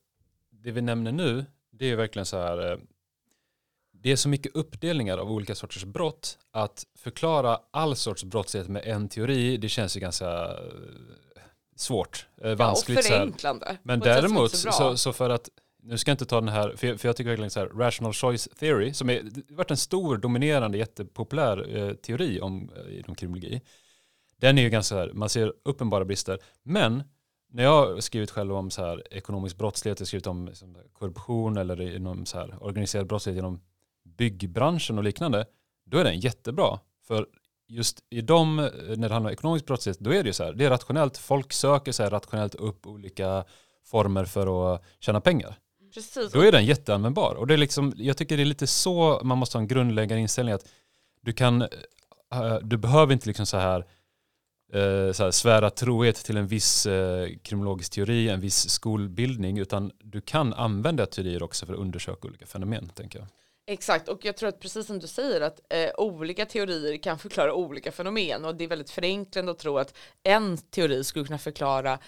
det 0.49 0.71
vi 0.71 0.81
nämner 0.81 1.11
nu, 1.11 1.45
det 1.79 1.91
är 1.91 1.95
verkligen 1.95 2.25
så 2.25 2.37
här, 2.37 2.71
eh, 2.71 2.77
det 3.91 4.11
är 4.11 4.15
så 4.15 4.29
mycket 4.29 4.55
uppdelningar 4.55 5.17
av 5.17 5.31
olika 5.31 5.55
sorters 5.55 5.83
brott 5.83 6.37
att 6.51 6.85
förklara 6.97 7.59
all 7.71 7.95
sorts 7.95 8.23
brottslighet 8.23 8.69
med 8.69 8.83
en 8.85 9.09
teori, 9.09 9.57
det 9.57 9.69
känns 9.69 9.97
ju 9.97 9.99
ganska 9.99 10.27
eh, 10.31 10.55
svårt, 11.75 12.27
eh, 12.41 12.47
Ja, 12.47 12.51
och 12.51 12.57
vanskligt. 12.57 13.03
så 13.03 13.13
här. 13.13 13.19
förenklande. 13.19 13.77
Men 13.83 13.99
däremot, 13.99 14.51
så, 14.51 14.69
bra. 14.79 14.97
så 14.97 15.13
för 15.13 15.29
att, 15.29 15.49
nu 15.83 15.97
ska 15.97 16.11
jag 16.11 16.13
inte 16.13 16.25
ta 16.25 16.41
den 16.41 16.49
här, 16.49 16.73
för 16.75 16.87
jag, 16.87 16.99
för 16.99 17.09
jag 17.09 17.15
tycker 17.15 17.29
verkligen 17.29 17.51
så 17.51 17.59
här, 17.59 17.67
rational 17.67 18.13
choice 18.13 18.49
theory, 18.59 18.93
som 18.93 19.09
är, 19.09 19.21
det 19.23 19.53
varit 19.53 19.71
en 19.71 19.77
stor, 19.77 20.17
dominerande, 20.17 20.77
jättepopulär 20.77 21.77
eh, 21.77 21.93
teori 21.93 22.41
om, 22.41 22.69
eh, 22.75 22.99
inom 22.99 23.15
kriminologi. 23.15 23.61
Den 24.37 24.57
är 24.57 24.61
ju 24.61 24.69
ganska, 24.69 25.07
så 25.07 25.13
man 25.13 25.29
ser 25.29 25.53
uppenbara 25.65 26.05
brister, 26.05 26.39
men 26.63 27.03
när 27.55 27.63
jag 27.63 27.93
har 27.93 27.99
skrivit 27.99 28.31
själv 28.31 28.53
om 28.53 28.71
så 28.71 28.85
här, 28.85 29.03
ekonomisk 29.11 29.57
brottslighet, 29.57 29.99
jag 29.99 30.03
har 30.03 30.07
skrivit 30.07 30.27
om 30.27 30.45
liksom, 30.45 30.77
korruption 30.93 31.57
eller 31.57 31.95
inom 31.95 32.25
så 32.25 32.37
här, 32.37 32.63
organiserad 32.63 33.07
brottslighet 33.07 33.39
inom 33.39 33.61
byggbranschen 34.03 34.97
och 34.97 35.03
liknande, 35.03 35.45
då 35.85 35.97
är 35.97 36.03
den 36.03 36.19
jättebra. 36.19 36.79
För 37.07 37.27
just 37.67 38.03
i 38.09 38.21
dem, 38.21 38.59
eh, 38.59 38.65
när 38.65 39.09
det 39.09 39.13
handlar 39.13 39.29
om 39.29 39.33
ekonomisk 39.33 39.65
brottslighet, 39.65 39.99
då 39.99 40.13
är 40.13 40.23
det 40.23 40.29
ju 40.29 40.33
så 40.33 40.43
här, 40.43 40.53
det 40.53 40.65
är 40.65 40.69
rationellt, 40.69 41.17
folk 41.17 41.53
söker 41.53 41.91
så 41.91 42.03
här 42.03 42.09
rationellt 42.09 42.55
upp 42.55 42.87
olika 42.87 43.45
former 43.85 44.25
för 44.25 44.75
att 44.75 44.83
tjäna 44.99 45.21
pengar. 45.21 45.59
Precis. 45.93 46.31
Då 46.31 46.41
är 46.41 46.51
den 46.51 46.65
jätteanvändbar. 46.65 47.35
Och 47.35 47.47
det 47.47 47.53
är 47.53 47.57
liksom, 47.57 47.93
jag 47.95 48.17
tycker 48.17 48.37
det 48.37 48.43
är 48.43 48.45
lite 48.45 48.67
så 48.67 49.21
man 49.23 49.37
måste 49.37 49.57
ha 49.57 49.61
en 49.61 49.67
grundläggande 49.67 50.21
inställning 50.21 50.53
att 50.53 50.67
du 51.21 51.33
kan, 51.33 51.61
eh, 51.61 52.57
du 52.61 52.77
behöver 52.77 53.13
inte 53.13 53.27
liksom 53.27 53.45
så 53.45 53.57
här, 53.57 53.85
eh, 54.73 55.11
så 55.11 55.23
här 55.23 55.31
svära 55.31 55.69
trohet 55.69 56.15
till 56.15 56.37
en 56.37 56.47
viss 56.47 56.85
eh, 56.85 57.29
kriminologisk 57.43 57.91
teori, 57.91 58.29
en 58.29 58.41
viss 58.41 58.69
skolbildning, 58.69 59.57
utan 59.57 59.91
du 59.99 60.21
kan 60.21 60.53
använda 60.53 61.05
teorier 61.05 61.43
också 61.43 61.65
för 61.65 61.73
att 61.73 61.79
undersöka 61.79 62.27
olika 62.27 62.45
fenomen, 62.45 62.89
tänker 62.89 63.19
jag. 63.19 63.27
Exakt, 63.67 64.09
och 64.09 64.25
jag 64.25 64.37
tror 64.37 64.49
att 64.49 64.59
precis 64.59 64.87
som 64.87 64.99
du 64.99 65.07
säger 65.07 65.41
att 65.41 65.59
eh, 65.69 65.89
olika 65.97 66.45
teorier 66.45 66.97
kan 66.97 67.19
förklara 67.19 67.53
olika 67.53 67.91
fenomen 67.91 68.45
och 68.45 68.55
det 68.55 68.63
är 68.63 68.67
väldigt 68.67 68.89
förenklande 68.89 69.51
att 69.51 69.59
tro 69.59 69.77
att 69.77 69.97
en 70.23 70.57
teori 70.57 71.03
skulle 71.03 71.25
kunna 71.25 71.37
förklara 71.37 71.99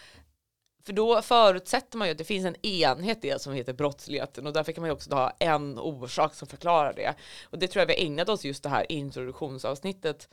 för 0.88 0.94
då 0.94 1.22
förutsätter 1.22 1.98
man 1.98 2.08
ju 2.08 2.12
att 2.12 2.18
det 2.18 2.24
finns 2.24 2.46
en 2.46 2.66
enhet 2.66 3.26
i 3.26 3.30
det 3.30 3.40
som 3.40 3.54
heter 3.54 3.74
brottsligheten 3.74 4.48
och 4.48 4.54
därför 4.54 4.72
kan 4.72 4.82
man 4.82 4.90
ju 4.90 4.94
också 4.94 5.16
ha 5.16 5.30
en 5.40 5.80
orsak 5.80 6.36
som 6.36 6.48
förklarar 6.48 6.94
det. 6.94 7.16
Och 7.44 7.60
det 7.60 7.68
tror 7.68 7.82
jag 7.82 7.88
vi 7.88 8.06
ägnat 8.06 8.30
oss 8.30 8.46
just 8.46 8.64
det 8.64 8.70
här 8.70 8.92
introduktionsavsnittet 8.92 10.30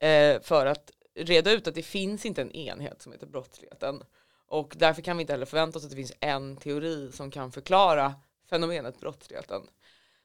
eh, 0.00 0.40
för 0.42 0.66
att 0.66 0.90
reda 1.18 1.52
ut 1.52 1.66
att 1.66 1.74
det 1.74 1.82
finns 1.82 2.26
inte 2.26 2.42
en 2.42 2.52
enhet 2.52 3.02
som 3.02 3.12
heter 3.12 3.26
brottsligheten. 3.26 4.02
Och 4.46 4.74
därför 4.76 5.02
kan 5.02 5.16
vi 5.16 5.20
inte 5.20 5.32
heller 5.32 5.46
förvänta 5.46 5.78
oss 5.78 5.84
att 5.84 5.90
det 5.90 5.96
finns 5.96 6.12
en 6.20 6.56
teori 6.56 7.12
som 7.12 7.30
kan 7.30 7.52
förklara 7.52 8.14
fenomenet 8.50 9.00
brottsligheten. 9.00 9.62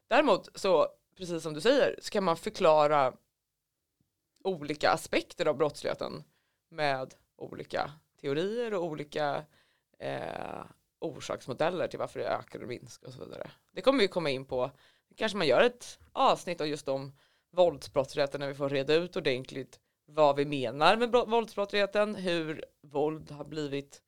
Däremot 0.08 0.49
så, 0.56 0.88
precis 1.17 1.43
som 1.43 1.53
du 1.53 1.62
säger, 1.62 1.99
så 2.01 2.10
kan 2.10 2.23
man 2.23 2.38
förklara 2.38 3.13
olika 4.43 4.91
aspekter 4.91 5.45
av 5.45 5.58
brottsligheten 5.58 6.23
med 6.69 7.13
olika 7.36 7.91
teorier 8.21 8.73
och 8.73 8.84
olika 8.84 9.45
eh, 9.99 10.65
orsaksmodeller 10.99 11.88
till 11.88 11.99
varför 11.99 12.19
det 12.19 12.27
ökar 12.27 12.62
och 12.62 12.67
minskar 12.67 13.08
och 13.08 13.13
så 13.13 13.25
vidare. 13.25 13.51
Det 13.71 13.82
kommer 13.82 13.99
vi 13.99 14.08
komma 14.08 14.29
in 14.29 14.45
på. 14.45 14.71
Kanske 15.15 15.38
man 15.38 15.47
gör 15.47 15.62
ett 15.62 15.99
avsnitt 16.12 16.62
av 16.62 16.67
just 16.67 16.88
om 16.88 17.13
våldsbrottsligheten 17.51 18.39
när 18.39 18.47
vi 18.47 18.53
får 18.53 18.69
reda 18.69 18.93
ut 18.93 19.15
ordentligt 19.15 19.79
vad 20.05 20.35
vi 20.35 20.45
menar 20.45 20.97
med 20.97 21.11
våldsbrottsligheten, 21.11 22.15
hur 22.15 22.65
våld 22.81 23.31
har 23.31 23.45
blivit 23.45 24.01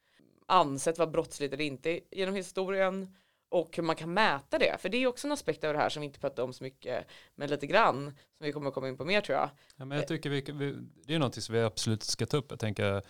ansett 0.48 0.98
vara 0.98 1.10
brottsligt 1.10 1.54
eller 1.54 1.64
inte 1.64 2.00
genom 2.12 2.36
historien 2.36 3.16
och 3.50 3.78
hur 3.78 3.84
man 3.84 3.96
kan 3.96 4.14
mäta 4.14 4.60
det. 4.60 4.82
För 4.82 4.90
det 4.90 4.98
är 4.98 5.08
också 5.08 5.28
en 5.28 5.32
aspekt 5.32 5.64
av 5.64 5.74
det 5.74 5.80
här 5.80 5.90
som 5.90 6.02
vi 6.02 6.06
inte 6.06 6.20
pratar 6.20 6.44
om 6.44 6.54
så 6.54 6.64
mycket, 6.64 7.08
men 7.36 7.50
lite 7.50 7.68
grann, 7.68 8.06
som 8.38 8.46
vi 8.46 8.52
kommer 8.52 8.72
komma 8.72 8.88
in 8.88 8.98
på 8.98 9.06
mer 9.06 9.22
tror 9.22 9.38
jag. 9.38 9.50
Ja, 9.76 9.86
men 9.86 9.98
jag 9.98 10.08
tycker 10.08 10.30
vi, 10.30 10.42
vi, 10.42 10.76
det 11.06 11.16
är 11.16 11.20
något 11.20 11.44
som 11.44 11.56
vi 11.56 11.62
absolut 11.62 12.04
ska 12.04 12.26
ta 12.26 12.38
upp. 12.38 12.46
Jag 12.50 12.60
tänker 12.60 13.02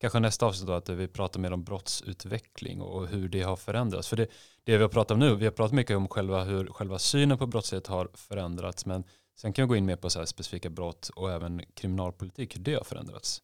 kanske 0.00 0.20
nästa 0.20 0.46
avsnitt 0.46 0.66
då 0.66 0.72
att 0.72 0.88
vi 0.88 1.08
pratar 1.08 1.40
mer 1.40 1.52
om 1.52 1.64
brottsutveckling 1.64 2.80
och 2.80 3.06
hur 3.08 3.28
det 3.28 3.42
har 3.42 3.56
förändrats. 3.56 4.08
För 4.08 4.16
det, 4.16 4.26
det 4.64 4.76
vi 4.76 4.82
har 4.82 4.88
pratat 4.88 5.10
om 5.10 5.18
nu, 5.18 5.34
vi 5.34 5.44
har 5.44 5.52
pratat 5.52 5.74
mycket 5.74 5.96
om 5.96 6.08
själva, 6.08 6.44
hur 6.44 6.66
själva 6.66 6.98
synen 6.98 7.38
på 7.38 7.46
brottslighet 7.46 7.86
har 7.86 8.10
förändrats. 8.14 8.86
Men 8.86 9.04
sen 9.36 9.52
kan 9.52 9.62
jag 9.62 9.68
gå 9.68 9.76
in 9.76 9.86
mer 9.86 9.96
på 9.96 10.10
så 10.10 10.18
här 10.18 10.26
specifika 10.26 10.70
brott 10.70 11.08
och 11.08 11.32
även 11.32 11.62
kriminalpolitik, 11.74 12.56
hur 12.56 12.62
det 12.62 12.74
har 12.74 12.84
förändrats. 12.84 13.42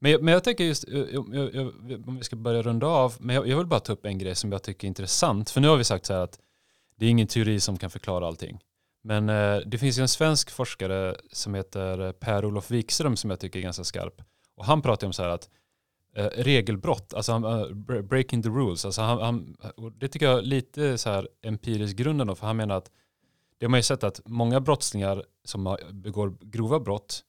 Men 0.00 0.10
jag, 0.10 0.22
men 0.22 0.34
jag 0.34 0.44
tänker 0.44 0.64
just, 0.64 0.88
eh, 0.88 0.98
jag, 0.98 1.34
jag, 1.34 1.54
jag, 1.54 2.08
om 2.08 2.16
vi 2.16 2.24
ska 2.24 2.36
börja 2.36 2.62
runda 2.62 2.86
av, 2.86 3.14
men 3.18 3.36
jag, 3.36 3.48
jag 3.48 3.56
vill 3.56 3.66
bara 3.66 3.80
ta 3.80 3.92
upp 3.92 4.06
en 4.06 4.18
grej 4.18 4.34
som 4.34 4.52
jag 4.52 4.62
tycker 4.62 4.86
är 4.86 4.88
intressant. 4.88 5.50
För 5.50 5.60
nu 5.60 5.68
har 5.68 5.76
vi 5.76 5.84
sagt 5.84 6.06
så 6.06 6.12
här 6.12 6.20
att 6.20 6.38
det 6.96 7.06
är 7.06 7.10
ingen 7.10 7.26
teori 7.26 7.60
som 7.60 7.76
kan 7.76 7.90
förklara 7.90 8.26
allting. 8.26 8.60
Men 9.04 9.28
eh, 9.28 9.56
det 9.66 9.78
finns 9.78 9.98
ju 9.98 10.02
en 10.02 10.08
svensk 10.08 10.50
forskare 10.50 11.16
som 11.32 11.54
heter 11.54 12.00
eh, 12.00 12.12
Per-Olof 12.12 12.70
Wikström 12.70 13.16
som 13.16 13.30
jag 13.30 13.40
tycker 13.40 13.58
är 13.58 13.62
ganska 13.62 13.84
skarp. 13.84 14.22
Och 14.56 14.64
han 14.64 14.82
pratar 14.82 15.06
om 15.06 15.12
så 15.12 15.22
här 15.22 15.30
att 15.30 15.48
eh, 16.16 16.24
regelbrott, 16.24 17.14
alltså 17.14 17.32
han, 17.32 17.44
uh, 17.44 18.02
breaking 18.02 18.42
the 18.42 18.48
rules, 18.48 18.84
alltså 18.84 19.02
han, 19.02 19.20
han, 19.20 19.56
och 19.76 19.92
det 19.92 20.08
tycker 20.08 20.26
jag 20.26 20.38
är 20.38 20.42
lite 20.42 20.98
så 20.98 21.10
här 21.10 21.28
empiriskt 21.42 21.96
grunden 21.96 22.26
då, 22.26 22.34
för 22.34 22.46
han 22.46 22.56
menar 22.56 22.76
att 22.76 22.90
det 23.58 23.66
har 23.66 23.70
man 23.70 23.78
ju 23.78 23.82
sett 23.82 24.04
att 24.04 24.20
många 24.24 24.60
brottslingar 24.60 25.24
som 25.44 25.76
begår 25.92 26.36
grova 26.40 26.80
brott, 26.80 27.24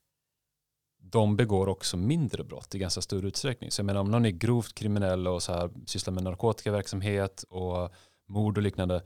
de 1.00 1.36
begår 1.36 1.68
också 1.68 1.98
mindre 1.98 2.44
brott 2.44 2.76
i 2.76 2.80
ganska 2.80 3.02
stor 3.02 3.26
utsträckning. 3.26 3.72
Så 3.72 3.80
jag 3.80 3.86
menar 3.86 4.02
om 4.02 4.12
någon 4.12 4.26
är 4.26 4.30
grovt 4.30 4.76
kriminell 4.76 5.28
och 5.28 5.44
så 5.44 5.54
här 5.54 5.70
sysslar 5.86 6.14
med 6.14 6.24
narkotikaverksamhet 6.24 7.44
och 7.50 7.94
mord 8.28 8.58
och 8.58 8.64
liknande, 8.64 9.04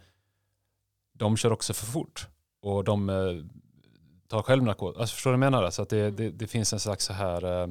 de 1.13 1.37
kör 1.37 1.51
också 1.51 1.73
för 1.73 1.85
fort 1.85 2.27
och 2.61 2.83
de 2.83 3.09
eh, 3.09 3.15
tar 4.27 4.41
själv 4.41 4.63
narkotika. 4.63 5.01
Alltså 5.01 5.13
förstår 5.13 5.31
du 5.31 5.37
vad 5.37 5.45
jag 5.45 5.51
menar? 5.51 5.69
Så 5.69 5.81
att 5.81 5.89
det, 5.89 6.11
det, 6.11 6.29
det 6.29 6.47
finns 6.47 6.73
en 6.73 6.79
slags 6.79 7.05
så 7.05 7.13
här, 7.13 7.43
eh, 7.43 7.69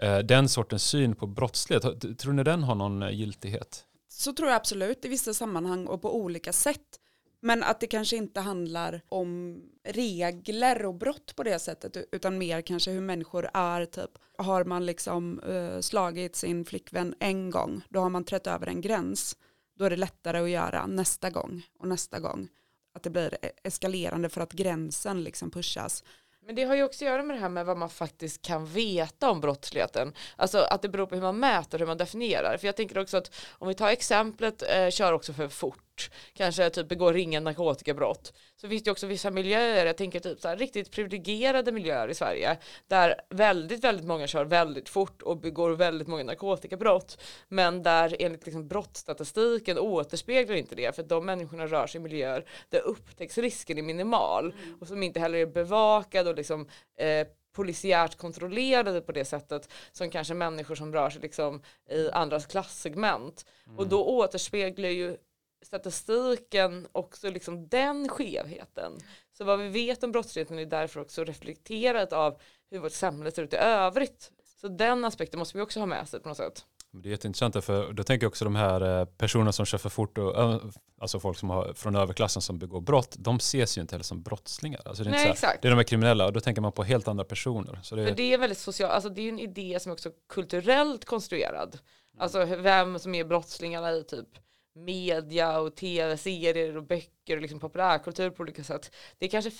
eh, 0.00 0.18
den 0.18 0.48
sortens 0.48 0.84
syn 0.84 1.14
på 1.14 1.26
brottslighet. 1.26 2.18
Tror 2.18 2.32
ni 2.32 2.42
den 2.42 2.62
har 2.62 2.74
någon 2.74 3.16
giltighet? 3.16 3.84
Så 4.08 4.32
tror 4.32 4.48
jag 4.48 4.56
absolut 4.56 5.04
i 5.04 5.08
vissa 5.08 5.34
sammanhang 5.34 5.86
och 5.86 6.02
på 6.02 6.16
olika 6.16 6.52
sätt. 6.52 7.00
Men 7.46 7.62
att 7.62 7.80
det 7.80 7.86
kanske 7.86 8.16
inte 8.16 8.40
handlar 8.40 9.00
om 9.08 9.60
regler 9.84 10.86
och 10.86 10.94
brott 10.94 11.36
på 11.36 11.42
det 11.42 11.58
sättet 11.58 11.96
utan 12.12 12.38
mer 12.38 12.60
kanske 12.60 12.90
hur 12.90 13.00
människor 13.00 13.50
är 13.54 13.84
typ. 13.84 14.10
Har 14.38 14.64
man 14.64 14.86
liksom 14.86 15.40
uh, 15.40 15.80
slagit 15.80 16.36
sin 16.36 16.64
flickvän 16.64 17.14
en 17.20 17.50
gång 17.50 17.82
då 17.88 18.00
har 18.00 18.10
man 18.10 18.24
trätt 18.24 18.46
över 18.46 18.66
en 18.66 18.80
gräns. 18.80 19.36
Då 19.78 19.84
är 19.84 19.90
det 19.90 19.96
lättare 19.96 20.38
att 20.38 20.50
göra 20.50 20.86
nästa 20.86 21.30
gång 21.30 21.62
och 21.78 21.88
nästa 21.88 22.20
gång. 22.20 22.48
Att 22.94 23.02
det 23.02 23.10
blir 23.10 23.38
e-, 23.42 23.50
eskalerande 23.62 24.28
för 24.28 24.40
att 24.40 24.52
gränsen 24.52 25.24
liksom 25.24 25.50
pushas. 25.50 26.04
Men 26.46 26.54
det 26.54 26.64
har 26.64 26.74
ju 26.74 26.82
också 26.82 27.04
att 27.04 27.10
göra 27.10 27.22
med 27.22 27.36
det 27.36 27.40
här 27.40 27.48
med 27.48 27.66
vad 27.66 27.78
man 27.78 27.90
faktiskt 27.90 28.42
kan 28.42 28.66
veta 28.66 29.30
om 29.30 29.40
brottsligheten. 29.40 30.12
Alltså 30.36 30.58
att 30.58 30.82
det 30.82 30.88
beror 30.88 31.06
på 31.06 31.14
hur 31.14 31.22
man 31.22 31.38
mäter, 31.38 31.78
hur 31.78 31.86
man 31.86 31.98
definierar. 31.98 32.56
För 32.56 32.66
jag 32.66 32.76
tänker 32.76 32.98
också 32.98 33.16
att 33.16 33.34
om 33.50 33.68
vi 33.68 33.74
tar 33.74 33.88
exemplet, 33.88 34.62
eh, 34.62 34.90
kör 34.90 35.12
också 35.12 35.32
för 35.32 35.48
fort 35.48 35.85
fort, 35.96 36.10
kanske 36.32 36.70
typ 36.70 36.88
begår 36.88 37.12
ringa 37.12 37.40
narkotikabrott. 37.40 38.32
Så 38.56 38.68
finns 38.68 38.82
det 38.82 38.90
också 38.90 39.06
vissa 39.06 39.30
miljöer, 39.30 39.86
jag 39.86 39.96
tänker 39.96 40.20
typ 40.20 40.40
så 40.40 40.48
här, 40.48 40.56
riktigt 40.56 40.90
privilegierade 40.90 41.72
miljöer 41.72 42.08
i 42.08 42.14
Sverige, 42.14 42.58
där 42.88 43.14
väldigt, 43.30 43.84
väldigt 43.84 44.06
många 44.06 44.26
kör 44.26 44.44
väldigt 44.44 44.88
fort 44.88 45.22
och 45.22 45.36
begår 45.36 45.70
väldigt 45.70 46.08
många 46.08 46.24
narkotikabrott, 46.24 47.22
men 47.48 47.82
där 47.82 48.16
enligt 48.18 48.46
liksom 48.46 48.68
brottsstatistiken 48.68 49.78
återspeglar 49.78 50.56
inte 50.56 50.74
det, 50.74 50.94
för 50.94 51.02
att 51.02 51.08
de 51.08 51.26
människorna 51.26 51.66
rör 51.66 51.86
sig 51.86 51.98
i 51.98 52.02
miljöer 52.02 52.44
där 52.68 52.80
upptäcktsrisken 52.80 53.78
är 53.78 53.82
minimal 53.82 54.52
mm. 54.52 54.78
och 54.80 54.88
som 54.88 55.02
inte 55.02 55.20
heller 55.20 55.38
är 55.38 55.46
bevakad 55.46 56.28
och 56.28 56.36
liksom 56.36 56.68
eh, 56.98 57.26
polisiärt 57.56 58.16
kontrollerade 58.16 59.00
på 59.00 59.12
det 59.12 59.24
sättet 59.24 59.68
som 59.92 60.10
kanske 60.10 60.34
människor 60.34 60.74
som 60.74 60.92
rör 60.92 61.10
sig 61.10 61.22
liksom 61.22 61.62
i 61.90 62.10
andras 62.10 62.46
klassegment. 62.46 63.46
Mm. 63.66 63.78
Och 63.78 63.86
då 63.88 64.04
återspeglar 64.04 64.88
ju 64.88 65.16
statistiken 65.62 66.86
också 66.92 67.30
liksom 67.30 67.68
den 67.68 68.08
skevheten. 68.08 68.92
Så 69.38 69.44
vad 69.44 69.58
vi 69.58 69.68
vet 69.68 70.04
om 70.04 70.12
brottsligheten 70.12 70.58
är 70.58 70.66
därför 70.66 71.00
också 71.00 71.24
reflekterat 71.24 72.12
av 72.12 72.40
hur 72.70 72.78
vårt 72.78 72.92
samhälle 72.92 73.30
ser 73.30 73.42
ut 73.42 73.52
i 73.52 73.56
övrigt. 73.56 74.30
Så 74.60 74.68
den 74.68 75.04
aspekten 75.04 75.38
måste 75.38 75.58
vi 75.58 75.62
också 75.62 75.80
ha 75.80 75.86
med 75.86 76.08
sig 76.08 76.20
på 76.20 76.28
något 76.28 76.36
sätt. 76.36 76.64
Det 77.02 77.08
är 77.08 77.10
jätteintressant 77.10 77.64
för 77.64 77.92
då 77.92 78.02
tänker 78.02 78.24
jag 78.24 78.30
också 78.30 78.44
de 78.44 78.56
här 78.56 79.00
eh, 79.00 79.04
personerna 79.04 79.52
som 79.52 79.66
kör 79.66 79.78
för 79.78 79.88
fort 79.88 80.18
och 80.18 80.60
alltså 81.00 81.20
folk 81.20 81.38
som 81.38 81.50
har 81.50 81.72
från 81.74 81.96
överklassen 81.96 82.42
som 82.42 82.58
begår 82.58 82.80
brott, 82.80 83.16
de 83.18 83.36
ses 83.36 83.78
ju 83.78 83.82
inte 83.82 83.94
heller 83.94 84.04
som 84.04 84.22
brottslingar. 84.22 84.82
Alltså 84.84 85.04
det, 85.04 85.10
är 85.10 85.12
Nej, 85.12 85.30
exakt. 85.30 85.62
det 85.62 85.68
är 85.68 85.70
de 85.70 85.76
här 85.76 85.84
kriminella 85.84 86.26
och 86.26 86.32
då 86.32 86.40
tänker 86.40 86.62
man 86.62 86.72
på 86.72 86.82
helt 86.82 87.08
andra 87.08 87.24
personer. 87.24 87.78
Så 87.82 87.96
det, 87.96 88.10
är... 88.10 88.14
det 88.14 88.34
är 88.34 88.38
väldigt 88.38 88.58
social, 88.58 88.90
alltså 88.90 89.10
det 89.10 89.22
är 89.22 89.28
en 89.28 89.38
idé 89.38 89.80
som 89.80 89.90
är 89.90 89.94
också 89.94 90.10
kulturellt 90.28 91.04
konstruerad. 91.04 91.78
Alltså 92.18 92.44
vem 92.44 92.98
som 92.98 93.14
är 93.14 93.24
brottslingarna 93.24 93.92
i 93.92 94.04
typ 94.04 94.28
media 94.76 95.60
och 95.60 95.74
tv-serier 95.74 96.76
och 96.76 96.82
böcker 96.82 97.36
och 97.36 97.42
liksom 97.42 97.60
populärkultur 97.60 98.30
på 98.30 98.42
olika 98.42 98.64
sätt. 98.64 98.94
Det 99.18 99.28
kanske 99.28 99.50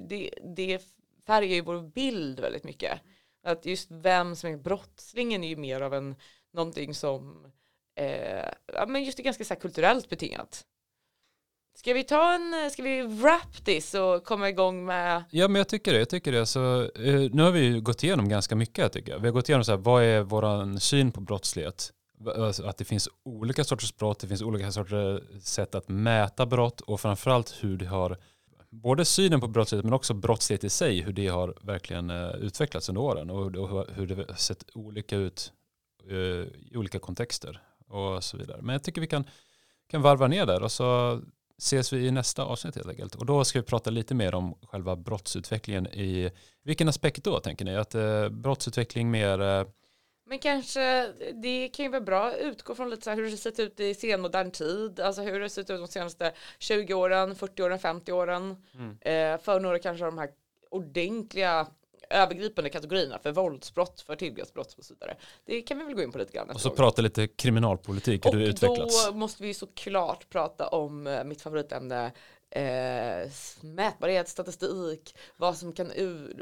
det, 0.00 0.30
det 0.56 0.82
färgar 1.26 1.54
ju 1.54 1.60
vår 1.60 1.80
bild 1.80 2.40
väldigt 2.40 2.64
mycket. 2.64 3.00
Att 3.42 3.66
just 3.66 3.90
vem 3.90 4.36
som 4.36 4.50
är 4.50 4.56
brottslingen 4.56 5.44
är 5.44 5.48
ju 5.48 5.56
mer 5.56 5.80
av 5.80 5.94
en 5.94 6.14
någonting 6.52 6.94
som 6.94 7.46
eh, 7.96 8.48
ja, 8.74 8.86
men 8.88 9.04
just 9.04 9.18
är 9.18 9.22
ganska 9.22 9.44
så 9.44 9.54
här, 9.54 9.60
kulturellt 9.60 10.08
betingat. 10.08 10.64
Ska 11.74 11.94
vi 11.94 12.04
ta 12.04 12.34
en, 12.34 12.70
ska 12.70 12.82
vi 12.82 13.02
wrap 13.02 13.64
this 13.64 13.94
och 13.94 14.24
komma 14.24 14.48
igång 14.48 14.84
med? 14.84 15.24
Ja 15.30 15.48
men 15.48 15.56
jag 15.56 15.68
tycker 15.68 15.92
det, 15.92 15.98
jag 15.98 16.08
tycker 16.08 16.32
det. 16.32 16.46
Så, 16.46 16.82
eh, 16.82 17.30
nu 17.32 17.42
har 17.42 17.50
vi 17.50 17.60
ju 17.60 17.80
gått 17.80 18.02
igenom 18.02 18.28
ganska 18.28 18.56
mycket 18.56 18.78
jag 18.78 18.92
tycker 18.92 19.18
Vi 19.18 19.26
har 19.26 19.32
gått 19.32 19.48
igenom 19.48 19.64
så 19.64 19.72
här, 19.72 19.78
vad 19.78 20.02
är 20.02 20.22
vår 20.22 20.78
syn 20.78 21.12
på 21.12 21.20
brottslighet? 21.20 21.92
Alltså, 22.36 22.66
att 22.66 22.76
det 22.76 22.84
finns 22.84 23.08
olika 23.22 23.64
sorters 23.64 23.96
brott, 23.96 24.20
det 24.20 24.28
finns 24.28 24.42
olika 24.42 24.72
sorters 24.72 25.22
sätt 25.42 25.74
att 25.74 25.88
mäta 25.88 26.46
brott 26.46 26.80
och 26.80 27.00
framförallt 27.00 27.54
hur 27.60 27.76
det 27.76 27.86
har 27.86 28.18
både 28.70 29.04
synen 29.04 29.40
på 29.40 29.48
brottslighet 29.48 29.84
men 29.84 29.92
också 29.92 30.14
brottslighet 30.14 30.64
i 30.64 30.70
sig, 30.70 31.00
hur 31.00 31.12
det 31.12 31.28
har 31.28 31.54
verkligen 31.62 32.10
eh, 32.10 32.30
utvecklats 32.30 32.88
under 32.88 33.02
åren 33.02 33.30
och 33.30 33.44
hur 33.94 34.06
det 34.06 34.14
har 34.14 34.34
sett 34.34 34.64
olika 34.74 35.16
ut 35.16 35.52
eh, 36.10 36.16
i 36.16 36.72
olika 36.74 36.98
kontexter 36.98 37.62
och 37.88 38.24
så 38.24 38.36
vidare. 38.36 38.62
Men 38.62 38.72
jag 38.72 38.82
tycker 38.82 39.00
vi 39.00 39.06
kan, 39.06 39.24
kan 39.90 40.02
varva 40.02 40.28
ner 40.28 40.46
där 40.46 40.62
och 40.62 40.72
så 40.72 41.20
ses 41.58 41.92
vi 41.92 42.06
i 42.06 42.10
nästa 42.10 42.44
avsnitt 42.44 42.74
helt 42.74 42.88
enkelt. 42.88 43.14
Och 43.14 43.26
då 43.26 43.44
ska 43.44 43.60
vi 43.60 43.66
prata 43.66 43.90
lite 43.90 44.14
mer 44.14 44.34
om 44.34 44.54
själva 44.62 44.96
brottsutvecklingen 44.96 45.86
i, 45.86 46.30
vilken 46.64 46.88
aspekt 46.88 47.24
då 47.24 47.40
tänker 47.40 47.64
ni? 47.64 47.76
Att 47.76 47.94
eh, 47.94 48.28
brottsutveckling 48.28 49.10
mer 49.10 49.40
eh, 49.40 49.64
men 50.28 50.38
kanske, 50.38 51.12
det 51.34 51.68
kan 51.68 51.84
ju 51.84 51.90
vara 51.90 52.00
bra 52.00 52.26
att 52.26 52.38
utgå 52.38 52.74
från 52.74 52.90
lite 52.90 53.02
så 53.02 53.10
här 53.10 53.16
hur 53.16 53.30
det 53.30 53.36
sett 53.36 53.58
ut 53.58 53.80
i 53.80 53.94
senmodern 53.94 54.50
tid, 54.50 55.00
alltså 55.00 55.22
hur 55.22 55.40
det 55.40 55.50
sett 55.50 55.70
ut 55.70 55.80
de 55.80 55.88
senaste 55.88 56.32
20 56.58 56.94
åren, 56.94 57.34
40 57.34 57.62
åren, 57.62 57.78
50 57.78 58.12
åren. 58.12 58.56
Mm. 58.74 58.98
Eh, 59.00 59.40
för 59.40 59.60
några 59.60 59.78
kanske 59.78 60.04
de 60.04 60.18
här 60.18 60.30
ordentliga 60.70 61.66
övergripande 62.10 62.70
kategorierna 62.70 63.18
för 63.18 63.32
våldsbrott, 63.32 64.00
för 64.00 64.16
tillgreppsbrott 64.16 64.74
och 64.78 64.84
så 64.84 64.94
vidare. 64.94 65.16
Det 65.44 65.62
kan 65.62 65.78
vi 65.78 65.84
väl 65.84 65.94
gå 65.94 66.02
in 66.02 66.12
på 66.12 66.18
lite 66.18 66.32
grann. 66.32 66.50
Och 66.50 66.60
så 66.60 66.70
prata 66.70 67.02
lite 67.02 67.28
kriminalpolitik, 67.28 68.26
hur 68.26 68.38
det 68.38 68.46
utvecklats. 68.46 69.06
Och 69.06 69.12
då 69.12 69.18
måste 69.18 69.42
vi 69.42 69.54
såklart 69.54 70.28
prata 70.28 70.68
om 70.68 71.06
eh, 71.06 71.24
mitt 71.24 71.42
favoritämne 71.42 72.12
eh, 72.56 73.30
mätbarhet, 73.60 74.28
statistik, 74.28 75.16
vad 75.36 75.56
som 75.56 75.72
kan 75.72 75.92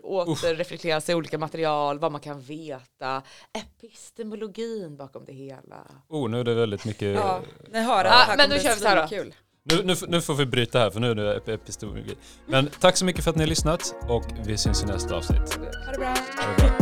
återreflekteras 0.03 1.09
i 1.09 1.14
olika 1.14 1.38
material, 1.38 1.98
vad 1.98 2.12
man 2.12 2.20
kan 2.20 2.40
veta, 2.40 3.22
epistemologin 3.53 4.96
bakom 4.96 5.24
det 5.24 5.33
hela. 5.33 5.87
Oh, 6.09 6.31
nu 6.31 6.40
är 6.40 6.44
det 6.44 6.55
väldigt 6.55 6.85
mycket. 6.85 7.14
Ja, 7.14 7.40
ni 7.72 7.81
hör. 7.81 8.05
Ja, 8.05 8.35
men 8.37 8.50
då 8.50 8.59
kör 8.59 8.74
vi 8.74 8.81
så 8.81 8.88
här 8.88 9.03
då. 9.03 9.09
Kul. 9.09 9.35
Nu, 9.70 9.83
nu, 9.83 9.94
nu, 10.09 10.20
får 10.20 10.35
vi 10.35 10.46
bryta 10.46 10.79
här 10.79 10.90
för 10.90 11.00
nu 11.00 11.11
är 11.11 11.14
det 11.14 11.55
epistologi. 11.55 12.14
Men 12.46 12.70
tack 12.81 12.96
så 12.96 13.05
mycket 13.05 13.24
för 13.24 13.31
att 13.31 13.37
ni 13.37 13.42
har 13.42 13.48
lyssnat 13.48 13.94
och 14.09 14.24
vi 14.46 14.57
syns 14.57 14.83
i 14.83 14.87
nästa 14.87 15.16
avsnitt. 15.16 15.55
Ha 15.55 15.92
det 15.92 15.98
bra. 15.98 16.09
Ha 16.09 16.50
det 16.57 16.62
bra. 16.62 16.73